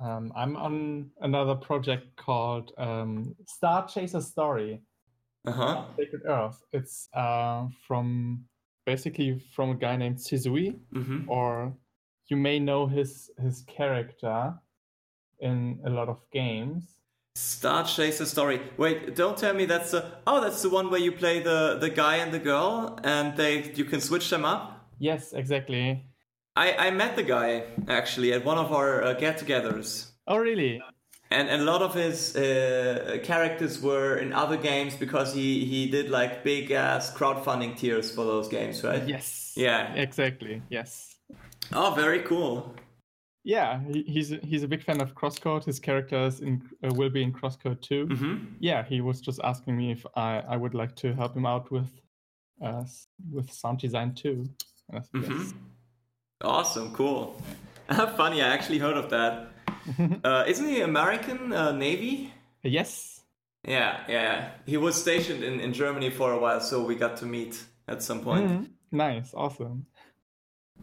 [0.00, 4.80] Um, I'm on another project called um, Star Chaser Story
[5.48, 5.84] uh-huh.
[5.96, 6.62] Sacred Earth.
[6.72, 8.44] It's uh, from
[8.86, 11.30] basically from a guy named Shisui, mm-hmm.
[11.30, 11.74] or
[12.28, 14.54] you may know his his character
[15.40, 16.84] in a lot of games.
[17.34, 18.60] Star Chaser story.
[18.76, 21.90] Wait, don't tell me that's the oh that's the one where you play the the
[21.90, 24.88] guy and the girl and they you can switch them up.
[24.98, 26.04] Yes, exactly.
[26.56, 30.10] I I met the guy actually at one of our uh, get-togethers.
[30.26, 30.82] Oh really?
[31.30, 35.88] And, and a lot of his uh, characters were in other games because he he
[35.90, 39.06] did like big ass crowdfunding tiers for those games, right?
[39.06, 39.52] Yes.
[39.56, 39.92] Yeah.
[39.94, 40.62] Exactly.
[40.70, 41.16] Yes.
[41.72, 42.74] Oh, very cool.
[43.44, 45.64] Yeah, he, he's he's a big fan of Crosscode.
[45.64, 48.06] His characters in, uh, will be in Crosscode too.
[48.06, 48.44] Mm-hmm.
[48.60, 51.70] Yeah, he was just asking me if I, I would like to help him out
[51.70, 51.90] with
[52.62, 52.84] uh,
[53.32, 54.44] with sound design too.
[54.92, 55.38] Mm-hmm.
[55.38, 55.54] Yes.
[56.42, 57.40] Awesome, cool.
[58.16, 59.47] Funny, I actually heard of that.
[60.24, 62.32] uh, isn't he American uh, Navy?
[62.62, 63.22] Yes.
[63.64, 64.50] Yeah, yeah.
[64.66, 68.02] He was stationed in, in Germany for a while, so we got to meet at
[68.02, 68.48] some point.
[68.48, 68.96] Mm-hmm.
[68.96, 69.86] Nice, awesome.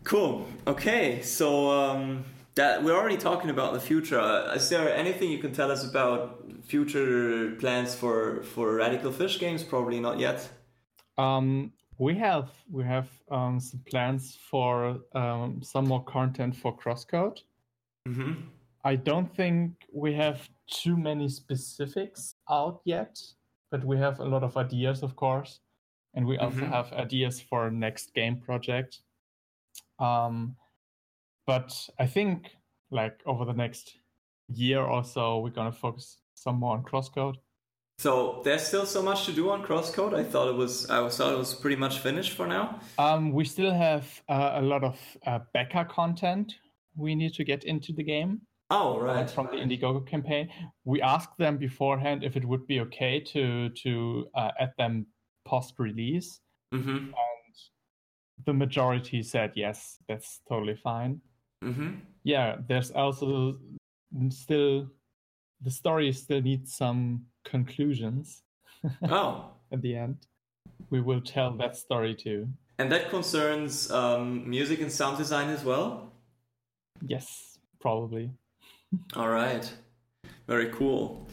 [0.03, 0.45] Cool.
[0.68, 2.26] Okay, so um,
[2.56, 4.20] that we're already talking about the future.
[4.20, 9.39] Uh, is there anything you can tell us about future plans for for Radical Fish
[9.39, 9.64] games?
[9.64, 10.47] Probably not yet.
[11.18, 17.39] Um, we have we have um, some plans for um, some more content for Crosscode.
[18.08, 18.34] Mm-hmm.
[18.86, 23.19] I don't think we have too many specifics out yet,
[23.71, 25.59] but we have a lot of ideas, of course,
[26.13, 26.71] and we also mm-hmm.
[26.71, 28.99] have ideas for next game project.
[29.97, 30.55] Um,
[31.47, 32.51] but I think
[32.91, 33.97] like over the next
[34.47, 37.38] year or so, we're gonna focus some more on Crosscode.
[37.97, 40.13] So there's still so much to do on Crosscode.
[40.13, 42.79] I thought it was I thought it was pretty much finished for now.
[42.99, 46.53] Um, we still have uh, a lot of uh, backer content
[46.95, 48.41] we need to get into the game.
[48.70, 50.49] Oh right, from the Indiegogo campaign.
[50.86, 55.05] We asked them beforehand if it would be okay to to uh, add them
[55.45, 56.39] post release,
[56.74, 56.97] mm-hmm.
[56.97, 57.13] and
[58.45, 61.22] the majority said yes, that's totally fine.
[61.63, 61.99] Mm-hmm.
[62.24, 63.59] Yeah, there's also
[64.30, 64.88] still
[65.61, 68.41] the story still needs some conclusions.
[69.09, 70.28] Oh, at the end,
[70.91, 72.47] we will tell that story too.
[72.78, 76.13] And that concerns um, music and sound design as well.
[77.01, 78.32] Yes, probably.
[79.16, 79.72] All right,
[80.48, 81.28] very cool.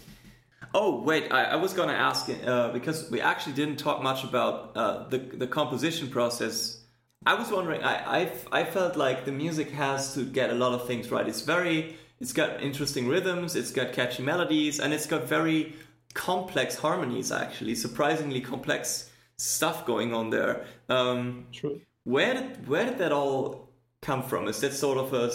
[0.74, 4.76] Oh wait, I, I was gonna ask uh, because we actually didn't talk much about
[4.76, 6.80] uh, the the composition process.
[7.26, 7.82] I was wondering.
[7.82, 11.28] I I've, I felt like the music has to get a lot of things right.
[11.28, 15.74] It's very it's got interesting rhythms, it's got catchy melodies, and it's got very
[16.14, 17.32] complex harmonies.
[17.32, 20.64] Actually, surprisingly complex stuff going on there.
[20.88, 21.80] Um, True.
[22.04, 23.68] Where did where did that all
[24.00, 24.48] come from?
[24.48, 25.30] Is that sort of a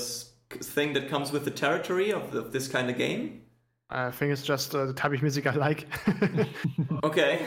[0.49, 3.41] thing that comes with the territory of, of this kind of game?
[3.89, 5.87] I think it's just uh, the type of music I like.
[7.03, 7.45] okay.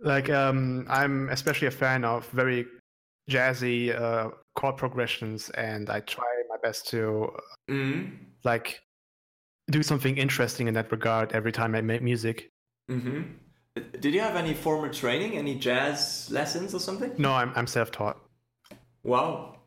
[0.00, 2.66] like um, I'm especially a fan of very
[3.30, 7.32] jazzy uh, chord progressions, and I try my best to
[7.68, 8.14] mm-hmm.
[8.44, 8.80] like
[9.70, 12.50] do something interesting in that regard every time I make music.
[12.90, 13.22] Mm-hmm.
[14.00, 17.12] Did you have any formal training, any jazz lessons or something?
[17.18, 18.18] No, I'm I'm self-taught.
[19.04, 19.59] Wow.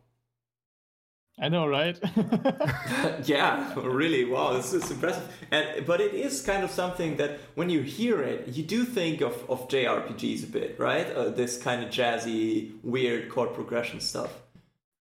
[1.38, 1.98] I know, right?
[3.24, 4.24] yeah, really.
[4.24, 5.28] Wow, this is impressive.
[5.50, 9.20] And but it is kind of something that when you hear it, you do think
[9.20, 11.10] of of JRPGs a bit, right?
[11.10, 14.30] Uh, this kind of jazzy, weird chord progression stuff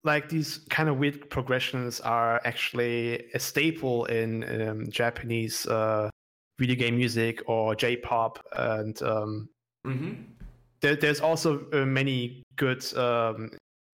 [0.06, 6.08] like these kind of weird progressions are actually a staple in um, Japanese uh,
[6.58, 9.48] video game music or J-pop, and um,
[9.84, 10.12] mm-hmm.
[10.80, 13.50] there, there's also uh, many good um,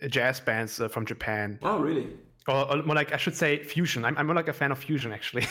[0.09, 1.59] jazz bands uh, from Japan.
[1.63, 2.09] Oh, really?
[2.49, 4.05] Or, or, more like I should say fusion.
[4.05, 5.47] I'm, I'm more like a fan of fusion actually,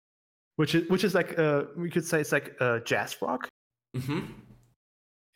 [0.56, 3.48] which is which is like uh, we could say it's like uh, jazz rock.
[3.96, 4.20] Mm-hmm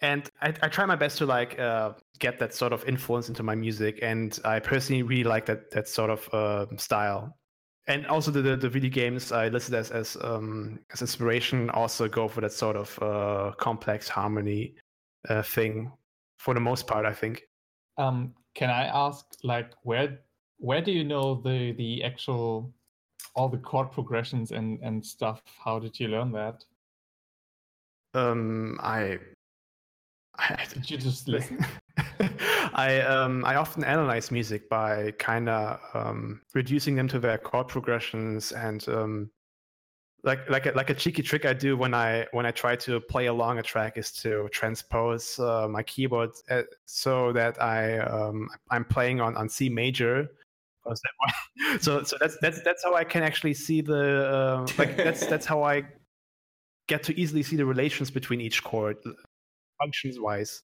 [0.05, 3.43] and I, I, try my best to like uh, get that sort of influence into
[3.43, 7.37] my music and i personally really like that that sort of uh, style
[7.87, 12.09] and also the, the, the video games i listed as as um, as inspiration also
[12.09, 14.75] go for that sort of uh, complex harmony
[15.29, 15.91] uh, thing
[16.39, 17.43] for the most part i think
[17.97, 20.21] um, can i ask like where
[20.59, 22.73] where do you know the the actual
[23.35, 26.65] all the chord progressions and and stuff how did you learn that
[28.15, 29.19] um i
[30.39, 31.65] I Did you just listen?
[32.75, 37.69] I um I often analyze music by kind of um, reducing them to their chord
[37.69, 39.31] progressions and um,
[40.25, 43.01] like like a, like a cheeky trick I do when I when I try to
[43.01, 48.49] play along a track is to transpose uh, my keyboard uh, so that I um,
[48.71, 50.29] I'm playing on, on C major.
[51.81, 55.47] so so that's that's that's how I can actually see the uh, like that's that's
[55.47, 55.85] how I
[56.89, 58.97] get to easily see the relations between each chord
[59.81, 60.63] functions wise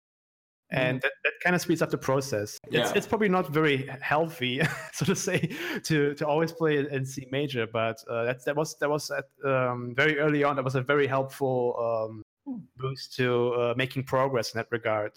[0.71, 1.03] and mm.
[1.03, 2.59] that, that kind of speeds up the process.
[2.66, 2.93] It's, yeah.
[2.95, 4.61] it's probably not very healthy,
[4.93, 5.51] so to say,
[5.85, 9.25] to, to always play in C major, but uh, that that was that was at,
[9.45, 10.57] um, very early on.
[10.57, 12.61] That was a very helpful um, hmm.
[12.77, 15.12] boost to uh, making progress in that regard.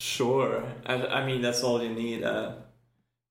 [0.00, 2.22] Sure, I, I mean that's all you need.
[2.22, 2.54] Uh,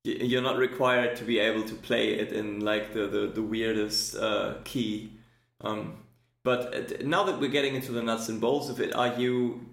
[0.03, 4.15] you're not required to be able to play it in like the the, the weirdest
[4.15, 5.13] uh, key.
[5.61, 6.03] Um,
[6.43, 9.65] but uh, now that we're getting into the nuts and bolts of it, are you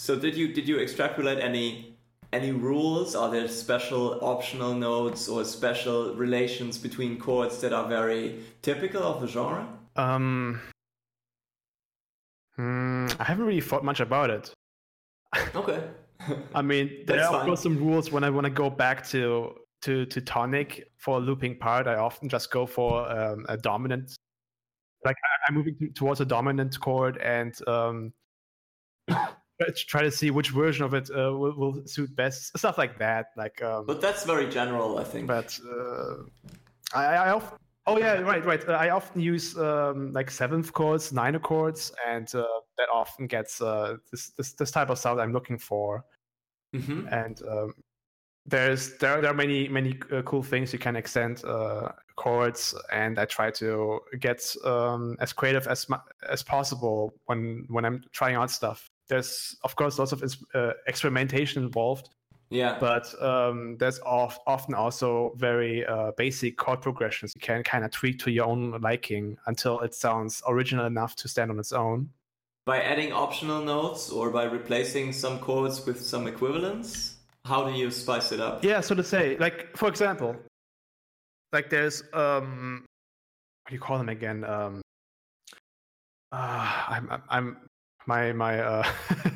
[0.00, 1.94] so did you did you extrapolate any
[2.32, 3.14] any rules?
[3.14, 9.20] Are there special optional notes or special relations between chords that are very typical of
[9.20, 9.68] the genre?
[9.96, 10.58] Um,
[12.56, 14.54] hmm, I haven't really thought much about it.
[15.54, 15.82] Okay.
[16.54, 20.20] I mean, there are some rules when I want to go back to to to
[20.22, 24.16] tonic for a looping part, I often just go for um, a dominant.
[25.04, 28.14] Like I'm moving towards a dominant chord and um,
[29.76, 32.56] try to see which version of it uh, will, will, suit best.
[32.56, 33.26] Stuff like that.
[33.36, 33.62] Like.
[33.62, 35.26] Um, but that's very general, I think.
[35.26, 36.14] But uh,
[36.94, 37.58] I, I often.
[37.86, 38.68] Oh yeah, right, right.
[38.68, 42.44] Uh, I often use um, like seventh chords, minor chords, and uh,
[42.78, 46.04] that often gets uh, this, this this type of sound I'm looking for.
[46.74, 47.08] Mm-hmm.
[47.08, 47.74] And um,
[48.46, 53.18] there's there, there are many many uh, cool things you can extend uh, chords and
[53.18, 55.86] i try to get um, as creative as
[56.28, 60.22] as possible when when i'm trying out stuff there's of course lots of
[60.54, 62.08] uh, experimentation involved
[62.48, 67.84] yeah but um, there's oft, often also very uh, basic chord progressions you can kind
[67.84, 71.72] of tweak to your own liking until it sounds original enough to stand on its
[71.72, 72.08] own
[72.64, 77.90] by adding optional notes or by replacing some chords with some equivalents how do you
[77.90, 78.62] spice it up?
[78.64, 80.36] Yeah, so to say, like for example,
[81.52, 82.84] like there's um,
[83.62, 84.44] what do you call them again?
[84.44, 84.82] Um,
[86.32, 87.56] uh, I'm I'm
[88.06, 88.92] my my uh,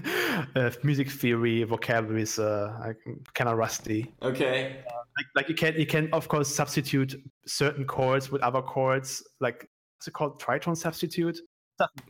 [0.56, 2.92] uh music theory vocabulary is uh
[3.34, 4.12] kind of rusty.
[4.22, 4.82] Okay.
[4.88, 7.14] Uh, like like you can you can of course substitute
[7.46, 9.22] certain chords with other chords.
[9.40, 10.40] Like what's it called?
[10.40, 11.38] Tritone substitute.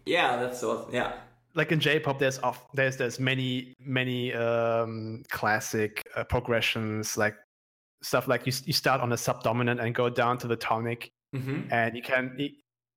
[0.04, 0.92] Yeah, that's what.
[0.92, 1.14] Yeah
[1.54, 7.36] like in J-pop, there's off there's there's many many um, classic uh, progressions like
[8.02, 11.72] stuff like you you start on a subdominant and go down to the tonic, mm-hmm.
[11.72, 12.36] and you can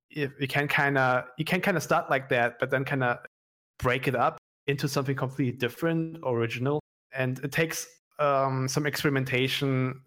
[0.09, 3.03] you, you can kind of you can kind of start like that, but then kind
[3.03, 3.17] of
[3.80, 6.80] break it up into something completely different, original,
[7.13, 7.88] and it takes
[8.19, 10.01] um, some experimentation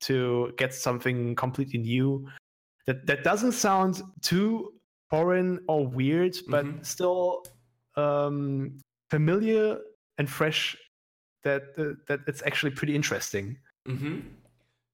[0.00, 2.28] to get something completely new
[2.86, 4.72] that that doesn't sound too
[5.10, 6.82] foreign or weird, but mm-hmm.
[6.82, 7.44] still
[7.96, 8.78] um,
[9.10, 9.78] familiar
[10.18, 10.76] and fresh
[11.44, 13.56] that uh, that it's actually pretty interesting.
[13.86, 14.20] Mm-hmm.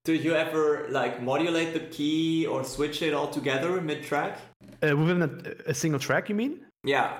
[0.04, 4.38] Do you ever like modulate the key or switch it all together mid track?
[4.82, 6.60] Uh, within a, a, single track, you mean?
[6.84, 7.16] Yeah.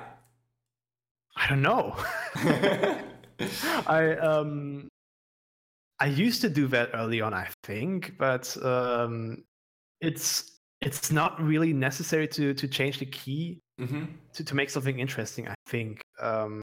[1.37, 1.97] I don't know.
[3.87, 4.89] I um
[6.01, 9.45] I used to do that early on, I think, but um,
[10.01, 14.05] it's it's not really necessary to to change the key mm-hmm.
[14.35, 15.49] to to make something interesting.
[15.49, 16.01] I think.
[16.21, 16.61] Um,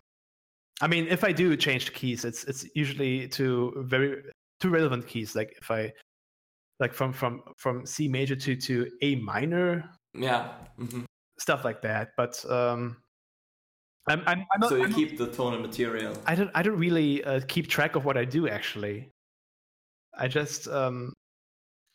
[0.81, 4.23] I mean, if I do change the keys, it's it's usually to very
[4.59, 5.35] to relevant keys.
[5.35, 5.91] Like if I
[6.79, 9.89] like from from from C major to to A minor.
[10.13, 10.51] Yeah.
[10.79, 11.03] Mm-hmm.
[11.39, 12.97] Stuff like that, but um,
[14.07, 16.13] I'm, I'm, I'm not, so you I'm keep not, the tone and material.
[16.25, 19.09] I don't I don't really uh, keep track of what I do actually.
[20.17, 21.13] I just um,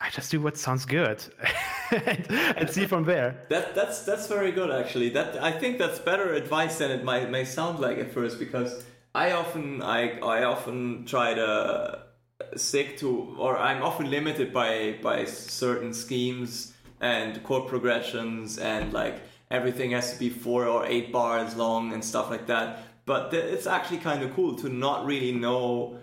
[0.01, 1.25] I just do what sounds good.
[1.91, 3.47] and, and, see from there.
[3.49, 5.11] That that's that's very good actually.
[5.11, 8.85] That I think that's better advice than it might may sound like at first because
[9.15, 12.03] I often I I often try to
[12.57, 19.21] stick to or I'm often limited by by certain schemes and chord progressions and like
[19.51, 22.85] everything has to be four or eight bars long and stuff like that.
[23.05, 25.99] But th- it's actually kind of cool to not really know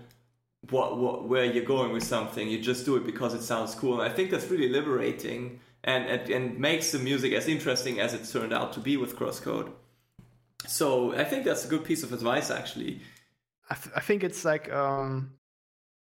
[0.69, 2.47] what, what where you're going with something.
[2.47, 4.01] You just do it because it sounds cool.
[4.01, 8.13] And I think that's really liberating and, and, and makes the music as interesting as
[8.13, 9.71] it turned out to be with Crosscode.
[10.65, 13.01] So I think that's a good piece of advice, actually.
[13.69, 15.33] I, th- I think it's like um,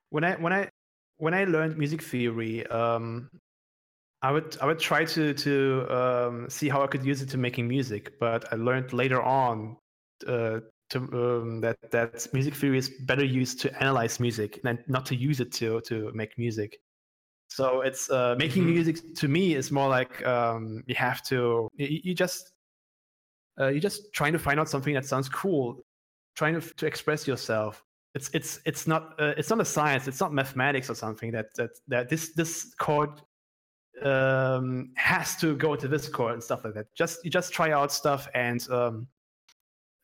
[0.10, 0.70] when I when I
[1.18, 3.30] when I learned music theory, um,
[4.24, 7.38] I would I would try to to um, see how I could use it to
[7.38, 9.78] making music, but I learned later on
[10.28, 10.60] uh,
[10.92, 15.16] to, um, that that music theory is better used to analyze music and not to
[15.16, 16.78] use it to to make music.
[17.48, 18.74] So it's uh, making mm-hmm.
[18.74, 22.52] music to me is more like um, you have to you, you just
[23.60, 25.82] uh, you're just trying to find out something that sounds cool,
[26.36, 27.84] trying to, to express yourself.
[28.14, 30.08] It's it's it's not uh, it's not a science.
[30.08, 33.10] It's not mathematics or something that that that this this chord
[34.06, 36.88] um, has to go into this chord and stuff like that.
[36.96, 39.08] Just you just try out stuff and um,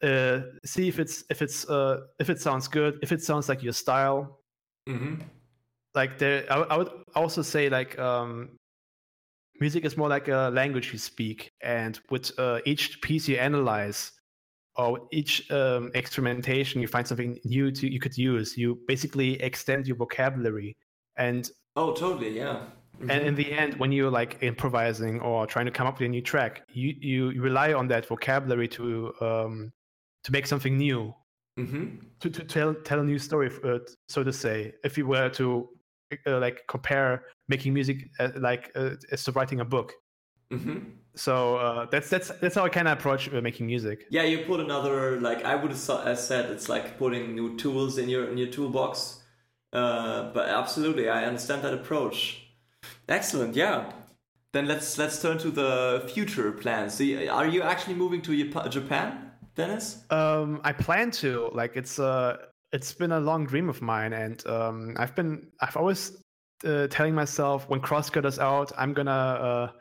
[0.03, 3.63] uh, see if it's if it's uh, if it sounds good, if it sounds like
[3.63, 4.39] your style.
[4.87, 5.21] Mm-hmm
[5.97, 8.57] like there I, I would also say like um
[9.59, 14.11] music is more like a language you speak and with uh, each piece you analyze
[14.75, 19.87] or each um, experimentation you find something new to you could use you basically extend
[19.87, 20.77] your vocabulary
[21.17, 22.59] and oh totally yeah
[22.99, 23.09] mm-hmm.
[23.09, 26.09] and in the end when you're like improvising or trying to come up with a
[26.09, 29.71] new track you you rely on that vocabulary to um
[30.23, 31.13] to make something new
[31.59, 31.95] mm-hmm.
[32.19, 35.69] to, to tell tell a new story uh, so to say if you were to
[36.25, 39.93] uh, like compare making music uh, like uh, as to writing a book.
[40.51, 40.91] Mm-hmm.
[41.15, 44.05] So uh, that's that's that's how I kind of approach uh, making music.
[44.09, 48.09] Yeah, you put another like I would have said it's like putting new tools in
[48.09, 49.23] your in your toolbox,
[49.73, 52.46] Uh, but absolutely, I understand that approach.
[53.07, 53.91] Excellent, yeah.
[54.53, 56.99] Then let's let's turn to the future plans.
[56.99, 60.09] are you actually moving to Japan, Deniz?
[60.11, 61.49] Um, I plan to.
[61.53, 62.37] Like it's uh
[62.71, 66.17] it's been a long dream of mine, and um, I've been I've always
[66.65, 69.71] uh, telling myself when CrossCode is out, I'm gonna uh,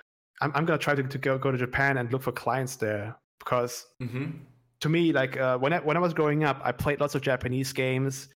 [0.41, 3.17] I'm, I'm gonna try to, to go go to Japan and look for clients there
[3.39, 4.33] because mm-hmm.
[4.81, 7.23] to me, like uh, when I, when I was growing up, I played lots of
[7.23, 8.29] Japanese games,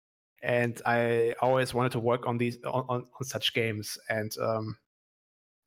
[0.42, 3.98] and I always wanted to work on these on, on, on such games.
[4.08, 4.76] And um,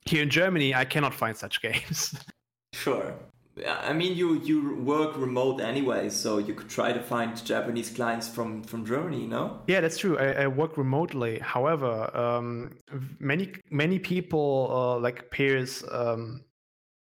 [0.06, 2.16] here in Germany, I cannot find such games.
[2.74, 3.14] Sure.
[3.68, 8.28] I mean, you you work remote anyway, so you could try to find Japanese clients
[8.28, 9.60] from from Germany, no?
[9.68, 10.18] Yeah, that's true.
[10.18, 11.40] I, I work remotely.
[11.40, 12.78] However, um,
[13.20, 16.46] many many people uh, like peers, um,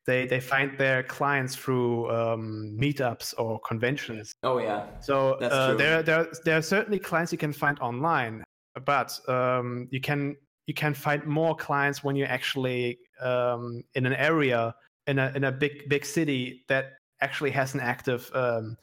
[0.07, 4.35] they they find their clients through um, meetups or conventions.
[4.43, 4.87] Oh yeah.
[5.01, 8.45] So uh, there there there are certainly clients you can find online,
[8.85, 10.37] but um, you can
[10.67, 14.75] you can find more clients when you're actually um, in an area
[15.07, 18.77] in a in a big big city that actually has an active um,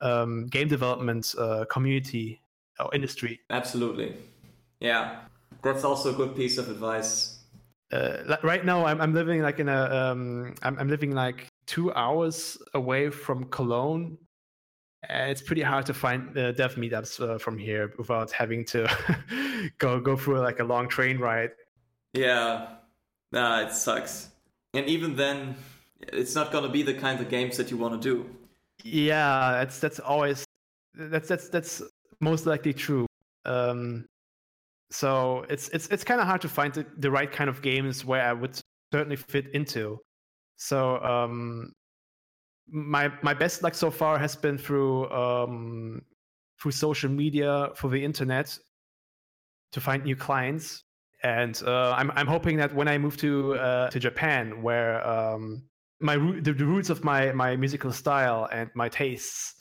[0.00, 2.40] um, game development uh, community
[2.80, 3.40] or industry.
[3.50, 4.14] Absolutely,
[4.80, 5.20] yeah,
[5.62, 7.43] that's also a good piece of advice.
[7.92, 11.92] Uh, right now, I'm I'm living like in a um, I'm I'm living like two
[11.94, 14.18] hours away from Cologne.
[15.06, 18.88] And it's pretty hard to find uh, dev meetups uh, from here without having to
[19.78, 21.50] go go through like a long train ride.
[22.14, 22.68] Yeah,
[23.30, 24.30] nah, it sucks
[24.74, 25.56] and even then
[26.00, 28.28] it's not going to be the kind of games that you want to do
[28.82, 30.44] yeah that's that's always
[30.94, 31.82] that's that's that's
[32.20, 33.06] most likely true
[33.46, 34.04] um
[34.90, 38.04] so it's it's it's kind of hard to find the, the right kind of games
[38.04, 38.60] where i would
[38.92, 39.98] certainly fit into.
[40.56, 41.72] So um
[42.68, 46.02] my my best luck so far has been through um
[46.60, 48.56] through social media for the internet
[49.72, 50.84] to find new clients.
[51.22, 55.62] And uh, I'm I'm hoping that when I move to uh, to Japan, where um,
[56.00, 59.54] my the, the, roots of my my musical style and my tastes,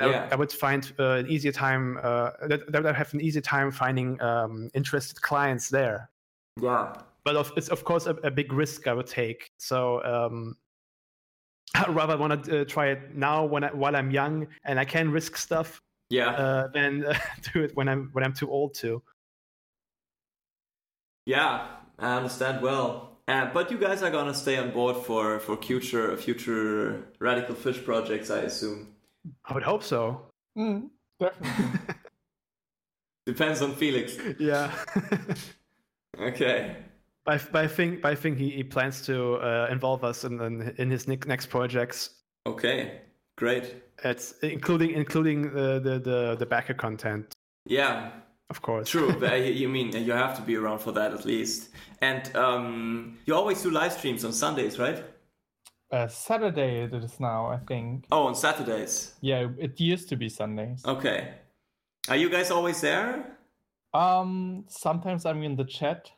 [0.00, 0.28] yeah.
[0.30, 3.42] I, I, would find uh, an easier time uh, that, that I have an easier
[3.42, 6.10] time finding um, interested clients there.
[6.60, 6.94] Yeah,
[7.24, 9.50] but of, it's of course a, a, big risk I would take.
[9.58, 10.02] So.
[10.04, 10.56] Um,
[11.74, 14.84] I rather want to uh, try it now when I, while I'm young and I
[14.84, 15.80] can risk stuff.
[16.08, 16.68] Yeah.
[16.72, 17.00] than
[17.52, 19.02] do it when I'm when I'm too old to.
[21.26, 21.66] Yeah,
[21.98, 23.14] I understand well.
[23.26, 27.82] Uh, but you guys are gonna stay on board for for future future radical fish
[27.82, 28.93] projects, I assume.
[29.44, 30.26] I would hope so.
[30.56, 31.94] Mm, definitely.
[33.26, 34.16] Depends on Felix.
[34.38, 34.70] Yeah.
[36.20, 36.76] okay.
[37.24, 40.40] But, but I think, but I think he, he plans to uh, involve us in,
[40.40, 42.10] in, in his next projects.
[42.46, 43.00] Okay,
[43.36, 43.74] great.
[44.04, 47.32] It's including including the the the, the backer content.
[47.64, 48.10] Yeah,
[48.50, 48.90] of course.
[48.90, 51.70] True, but you mean you have to be around for that at least.
[52.02, 55.02] And um, you always do live streams on Sundays, right?
[55.94, 58.06] Uh, Saturday it is now, I think.
[58.10, 59.14] Oh, on Saturdays.
[59.20, 60.82] Yeah, it used to be Sundays.
[60.84, 61.34] Okay.
[62.08, 63.38] Are you guys always there?
[63.92, 66.10] Um, sometimes I'm in the chat,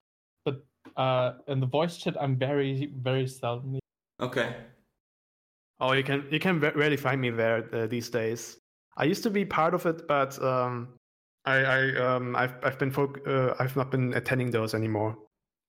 [0.46, 0.64] but
[0.96, 3.78] uh, in the voice chat I'm very, very seldom.
[4.18, 4.56] Okay.
[5.78, 8.56] Oh, you can you can rarely find me there uh, these days.
[8.96, 10.96] I used to be part of it, but um,
[11.44, 15.18] I, I um, I've I've been fo- uh, I've not been attending those anymore.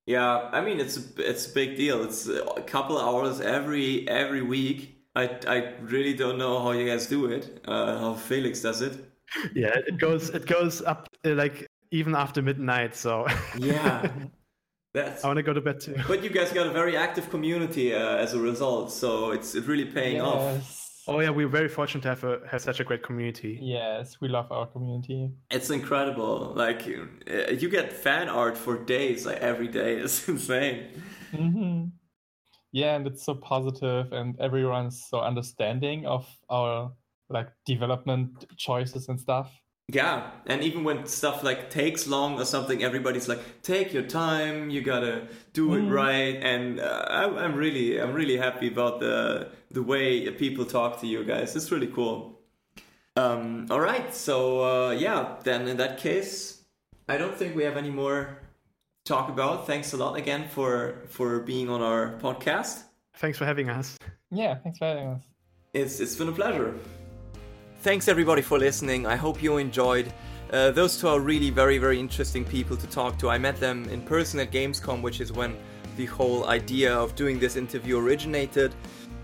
[0.08, 2.02] Yeah, I mean it's a, it's a big deal.
[2.02, 5.04] It's a couple hours every every week.
[5.16, 7.62] I I really don't know how you guys do it.
[7.68, 8.94] Uh, how Felix does it.
[9.54, 12.96] Yeah, it goes it goes up uh, like even after midnight.
[12.96, 13.28] So
[13.58, 14.10] yeah,
[14.94, 15.26] that's.
[15.26, 15.98] I want to go to bed too.
[16.08, 19.68] But you guys got a very active community uh, as a result, so it's it's
[19.68, 20.26] really paying yes.
[20.26, 20.87] off.
[21.08, 23.60] Oh yeah, we're very fortunate to have a, have such a great community.
[23.62, 25.32] Yes, we love our community.
[25.50, 26.52] It's incredible.
[26.56, 29.96] Like uh, you get fan art for days, like every day.
[30.08, 30.88] is insane.
[31.32, 31.86] Mm-hmm.
[32.74, 36.92] Yeah, and it's so positive, and everyone's so understanding of our
[37.30, 39.52] like development choices and stuff.
[39.90, 44.70] Yeah, and even when stuff like takes long or something, everybody's like, "Take your time.
[44.70, 45.92] You gotta do it mm.
[45.92, 51.00] right." And uh, I, am really, I'm really happy about the the way people talk
[51.00, 51.56] to you guys.
[51.56, 52.38] It's really cool.
[53.16, 56.64] Um, all right, so uh, yeah, then in that case,
[57.08, 58.40] I don't think we have any more
[59.06, 59.68] talk about.
[59.68, 62.84] Thanks a lot again for for being on our podcast.
[63.16, 63.98] Thanks for having us.
[64.32, 65.24] Yeah, thanks for having us.
[65.74, 66.76] It's it's been a pleasure.
[67.82, 69.06] Thanks everybody for listening.
[69.06, 70.12] I hope you enjoyed.
[70.52, 73.30] Uh, those two are really very, very interesting people to talk to.
[73.30, 75.56] I met them in person at Gamescom, which is when
[75.96, 78.74] the whole idea of doing this interview originated.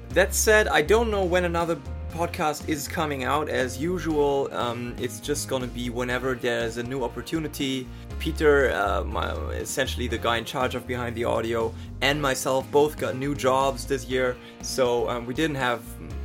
[0.09, 1.79] That said, I don't know when another
[2.11, 4.47] podcast is coming out as usual.
[4.53, 7.87] Um, it's just gonna be whenever there's a new opportunity.
[8.23, 9.03] Peter, uh,
[9.49, 13.85] essentially the guy in charge of behind the audio, and myself both got new jobs
[13.85, 15.81] this year, so um, we didn't have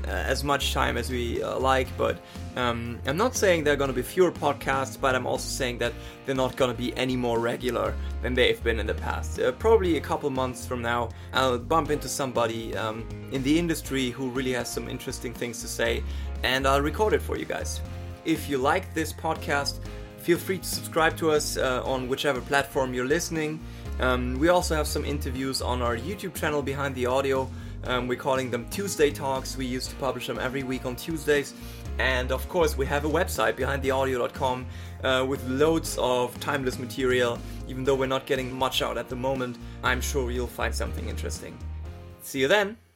[0.07, 1.89] uh, as much time as we uh, like.
[1.97, 2.21] But
[2.55, 5.79] um, I'm not saying there are going to be fewer podcasts, but I'm also saying
[5.79, 5.93] that
[6.25, 9.41] they're not going to be any more regular than they've been in the past.
[9.41, 14.11] Uh, probably a couple months from now, I'll bump into somebody um, in the industry
[14.11, 16.05] who really has some interesting things to say,
[16.45, 17.81] and I'll record it for you guys.
[18.25, 19.81] If you like this podcast,
[20.29, 23.59] feel free to subscribe to us uh, on whichever platform you're listening.
[23.99, 27.49] Um, we also have some interviews on our YouTube channel behind the audio.
[27.85, 29.57] Um, we're calling them Tuesday Talks.
[29.57, 31.55] We used to publish them every week on Tuesdays.
[31.99, 34.67] And of course, we have a website behindtheaudio.com
[35.03, 37.39] uh, with loads of timeless material.
[37.67, 41.09] Even though we're not getting much out at the moment, I'm sure you'll find something
[41.09, 41.57] interesting.
[42.21, 42.88] See you then!